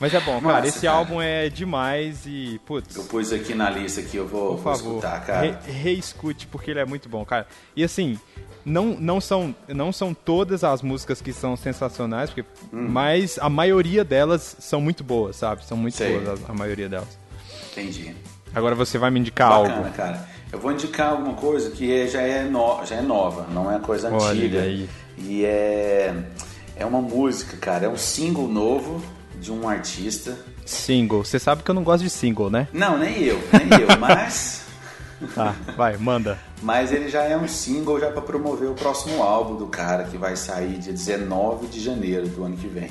Mas 0.00 0.14
é 0.14 0.20
bom, 0.20 0.40
Massa, 0.40 0.54
cara, 0.54 0.66
esse 0.66 0.80
cara. 0.86 0.96
álbum 0.96 1.20
é 1.20 1.48
demais 1.50 2.22
e, 2.24 2.58
putz, 2.64 2.96
Eu 2.96 3.04
pus 3.04 3.32
aqui 3.32 3.54
na 3.54 3.68
lista 3.68 4.00
aqui, 4.00 4.16
eu 4.16 4.26
vou, 4.26 4.56
por 4.56 4.62
vou 4.62 4.74
favor, 4.74 4.88
escutar, 4.96 5.24
cara. 5.26 5.40
re- 5.66 5.70
reescute 5.72 6.46
porque 6.46 6.70
ele 6.70 6.80
é 6.80 6.86
muito 6.86 7.06
bom, 7.08 7.22
cara. 7.24 7.46
E 7.76 7.84
assim, 7.84 8.18
não, 8.64 8.96
não, 8.98 9.20
são, 9.20 9.54
não 9.68 9.92
são 9.92 10.14
todas 10.14 10.64
as 10.64 10.80
músicas 10.80 11.20
que 11.20 11.32
são 11.34 11.54
sensacionais, 11.54 12.30
porque, 12.30 12.48
mas 12.72 13.38
a 13.38 13.50
maioria 13.50 14.02
delas 14.02 14.56
são 14.58 14.80
muito 14.80 15.04
boas, 15.04 15.36
sabe? 15.36 15.64
São 15.66 15.76
muito 15.76 15.94
Hum. 15.94 15.98
Sei. 15.98 16.18
boas 16.18 16.42
a, 16.48 16.50
a 16.50 16.54
maioria 16.54 16.88
delas. 16.88 17.18
Entendi. 17.72 18.14
Agora 18.54 18.74
você 18.74 18.96
vai 18.98 19.10
me 19.10 19.20
indicar 19.20 19.50
Bacana, 19.50 19.76
algo. 19.76 19.90
cara. 19.90 20.28
Eu 20.50 20.58
vou 20.58 20.72
indicar 20.72 21.10
alguma 21.12 21.34
coisa 21.34 21.70
que 21.70 21.92
é- 21.92 22.06
já, 22.08 22.22
é 22.22 22.42
no- 22.44 22.84
já 22.86 22.96
é 22.96 23.02
nova, 23.02 23.46
não 23.52 23.70
é 23.70 23.78
coisa 23.78 24.08
Olha 24.10 24.30
antiga. 24.30 24.62
aí. 24.62 24.88
E 25.18 25.44
é, 25.44 26.14
é 26.74 26.86
uma 26.86 27.00
música, 27.02 27.56
cara. 27.58 27.84
É 27.84 27.88
um 27.88 27.96
single 27.98 28.48
novo 28.48 29.00
de 29.40 29.50
um 29.50 29.68
artista. 29.68 30.38
Single. 30.64 31.24
Você 31.24 31.38
sabe 31.38 31.62
que 31.62 31.70
eu 31.70 31.74
não 31.74 31.82
gosto 31.82 32.04
de 32.04 32.10
single, 32.10 32.50
né? 32.50 32.68
Não, 32.72 32.98
nem 32.98 33.22
eu, 33.22 33.40
nem 33.52 33.80
eu, 33.80 33.88
mas. 33.98 34.60
Tá, 35.34 35.54
vai, 35.76 35.96
manda. 35.96 36.38
Mas 36.62 36.92
ele 36.92 37.08
já 37.08 37.24
é 37.24 37.36
um 37.36 37.48
single 37.48 37.98
já 37.98 38.10
para 38.10 38.22
promover 38.22 38.68
o 38.70 38.74
próximo 38.74 39.22
álbum 39.22 39.56
do 39.56 39.66
cara 39.66 40.04
que 40.04 40.16
vai 40.16 40.36
sair 40.36 40.78
dia 40.78 40.92
19 40.92 41.66
de 41.66 41.80
janeiro 41.80 42.28
do 42.28 42.44
ano 42.44 42.56
que 42.56 42.66
vem. 42.68 42.90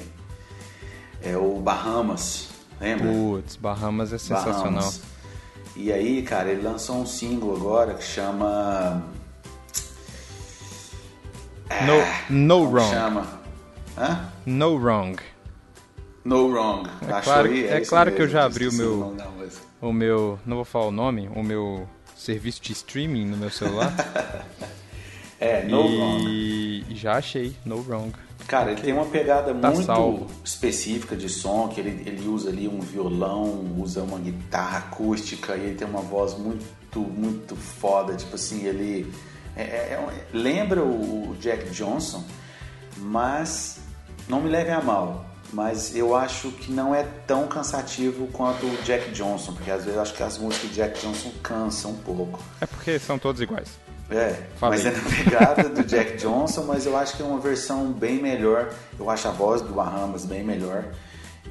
É 1.24 1.36
o 1.38 1.60
Bahamas, 1.60 2.50
lembra? 2.80 3.08
Putz, 3.12 3.56
Bahamas 3.56 4.14
é 4.14 4.18
sensacional. 4.18 4.62
Bahamas. 4.64 5.02
E 5.76 5.92
aí, 5.92 6.22
cara, 6.24 6.50
ele 6.50 6.62
lançou 6.62 6.98
um 6.98 7.06
single 7.06 7.56
agora 7.56 7.94
que 7.94 8.04
chama. 8.04 9.04
No, 11.86 12.36
no 12.36 12.66
Como 12.66 12.76
wrong. 12.78 12.90
chama? 12.90 13.28
Hã? 13.98 14.30
No 14.46 14.76
wrong. 14.76 15.18
No 16.30 16.48
Wrong. 16.48 16.90
É 17.02 17.12
Achou 17.12 17.22
claro- 17.34 17.50
aí? 17.50 17.68
é 17.68 17.82
isso 17.82 17.90
claro 17.90 18.12
que 18.12 18.22
eu 18.22 18.26
mesmo, 18.26 18.34
já 18.40 18.46
abri 18.46 18.68
o 18.68 18.74
meu-. 18.74 19.16
O 19.82 19.92
meu, 19.94 20.40
não 20.46 20.58
vou 20.58 20.66
falar 20.66 20.88
o 20.88 20.92
nome, 20.92 21.30
o 21.36 21.42
meu 21.44 21.88
serviço 22.16 22.62
de 22.62 22.74
streaming 22.74 23.26
no 23.26 23.38
meu 23.38 23.50
celular. 23.50 23.92
É, 25.42 25.64
No 25.64 25.86
e... 25.86 25.98
Wrong. 25.98 26.86
e 26.90 26.96
já 26.96 27.14
achei, 27.14 27.56
No 27.64 27.78
Wrong. 27.82 28.12
Cara, 28.46 28.74
ele 28.74 28.82
tem 28.82 28.92
uma 28.92 29.06
pegada 29.06 29.54
Tá 29.56 29.72
muito 29.72 29.86
salvo. 29.86 30.28
específica 30.44 31.16
de 31.16 31.30
som, 31.30 31.70
que 31.70 31.80
ele, 31.80 32.04
ele 32.06 32.28
usa 32.28 32.50
ali 32.50 32.68
um 32.68 32.82
violão, 32.82 33.74
usa 33.78 34.02
uma 34.04 34.20
guitarra 34.20 34.80
acústica 34.80 35.56
e 35.56 35.62
ele 35.68 35.76
tem 35.76 35.88
uma 35.88 36.02
voz 36.02 36.38
muito, 36.38 37.00
muito 37.00 37.56
foda. 37.56 38.16
Tipo 38.18 38.36
assim, 38.36 38.66
ele 38.66 39.10
é- 39.56 39.62
é- 39.62 39.94
é 39.94 40.26
lembra 40.34 40.84
o 40.84 41.34
Jack 41.40 41.70
Johnson, 41.70 42.22
mas 42.98 43.80
não 44.28 44.42
me 44.42 44.50
levem 44.50 44.74
a 44.74 44.82
mal. 44.82 45.26
Mas 45.52 45.96
eu 45.96 46.16
acho 46.16 46.52
que 46.52 46.72
não 46.72 46.94
é 46.94 47.04
tão 47.26 47.48
cansativo 47.48 48.28
quanto 48.28 48.68
o 48.68 48.78
Jack 48.84 49.12
Johnson, 49.12 49.54
porque 49.54 49.72
às 49.72 49.80
vezes 49.84 49.96
eu 49.96 50.02
acho 50.02 50.14
que 50.14 50.22
as 50.22 50.38
músicas 50.38 50.70
de 50.70 50.76
Jack 50.76 51.02
Johnson 51.02 51.32
cansam 51.42 51.92
um 51.92 51.98
pouco. 51.98 52.40
É 52.62 52.66
porque 52.68 53.00
são 53.00 53.18
todos 53.18 53.42
iguais. 53.42 53.70
É, 54.12 54.36
Falei. 54.58 54.84
mas 54.84 54.86
é 54.86 54.92
na 54.92 55.24
pegada 55.24 55.70
do 55.70 55.84
Jack 55.84 56.18
Johnson, 56.18 56.64
mas 56.64 56.86
eu 56.86 56.98
acho 56.98 57.16
que 57.16 57.22
é 57.22 57.26
uma 57.26 57.40
versão 57.40 57.92
bem 57.92 58.22
melhor. 58.22 58.72
Eu 58.98 59.10
acho 59.10 59.28
a 59.28 59.32
voz 59.32 59.62
do 59.62 59.74
Bahamas 59.74 60.26
bem 60.26 60.44
melhor. 60.44 60.86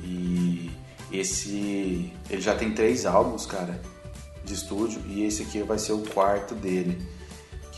E 0.02 0.70
esse. 1.12 2.12
Ele 2.28 2.40
já 2.40 2.54
tem 2.54 2.72
três 2.72 3.06
álbuns, 3.06 3.46
cara, 3.46 3.80
de 4.44 4.54
estúdio, 4.54 5.00
e 5.06 5.24
esse 5.24 5.42
aqui 5.42 5.62
vai 5.62 5.78
ser 5.78 5.92
o 5.92 5.98
quarto 5.98 6.54
dele, 6.54 7.00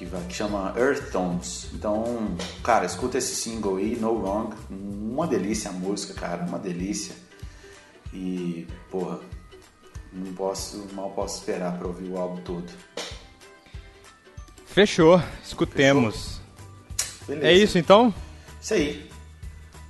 que, 0.01 0.07
vai, 0.07 0.23
que 0.23 0.33
chama 0.33 0.73
Earth 0.79 1.13
Tones. 1.13 1.69
Então, 1.75 2.35
cara, 2.65 2.87
escuta 2.87 3.19
esse 3.19 3.35
single 3.35 3.77
aí, 3.77 3.97
No 3.97 4.15
Wrong. 4.15 4.57
Uma 4.71 5.27
delícia 5.27 5.69
a 5.69 5.75
música, 5.75 6.15
cara, 6.15 6.43
uma 6.47 6.59
delícia. 6.59 7.15
E, 8.11 8.67
porra, 8.91 9.19
não 10.11 10.33
posso, 10.33 10.89
mal 10.95 11.11
posso 11.11 11.41
esperar 11.41 11.77
pra 11.77 11.87
ouvir 11.87 12.09
o 12.09 12.17
álbum 12.17 12.41
todo. 12.41 12.73
Fechou, 14.65 15.23
escutemos. 15.45 16.41
Beleza. 17.29 17.47
É 17.47 17.53
isso 17.53 17.77
então? 17.77 18.15
Isso 18.59 18.73
aí. 18.73 19.11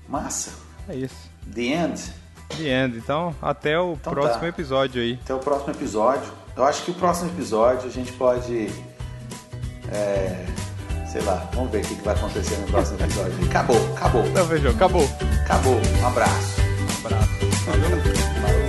Massa. 0.08 0.54
É 0.88 0.96
isso. 0.96 1.30
The 1.54 1.62
End. 1.62 2.12
The 2.56 2.84
end. 2.84 2.98
Então, 2.98 3.32
até 3.40 3.78
o 3.78 3.92
Então 3.92 4.12
próximo 4.12 4.40
tá. 4.40 4.48
episódio 4.48 5.00
aí. 5.00 5.20
Até 5.22 5.34
o 5.34 5.38
próximo 5.38 5.72
episódio. 5.72 6.32
Eu 6.56 6.64
acho 6.64 6.84
que 6.84 6.90
o 6.90 6.94
próximo 6.94 7.30
episódio 7.30 7.88
a 7.88 7.92
gente 7.92 8.12
pode. 8.14 8.68
É, 9.92 10.44
sei 11.10 11.20
lá, 11.22 11.48
vamos 11.54 11.70
ver 11.72 11.78
o 11.84 11.88
que 11.88 11.94
vai 12.02 12.14
acontecer 12.14 12.56
no 12.58 12.66
próximo 12.68 12.98
episódio. 13.00 13.44
Acabou, 13.46 13.94
acabou, 13.96 14.26
Então, 14.26 14.46
fechou. 14.46 14.70
Acabou. 14.70 15.08
acabou. 15.44 15.80
Um 16.00 16.06
abraço. 16.06 16.60
Um 16.60 17.06
abraço. 17.06 17.30
Valeu. 17.66 17.90
Valeu. 18.42 18.59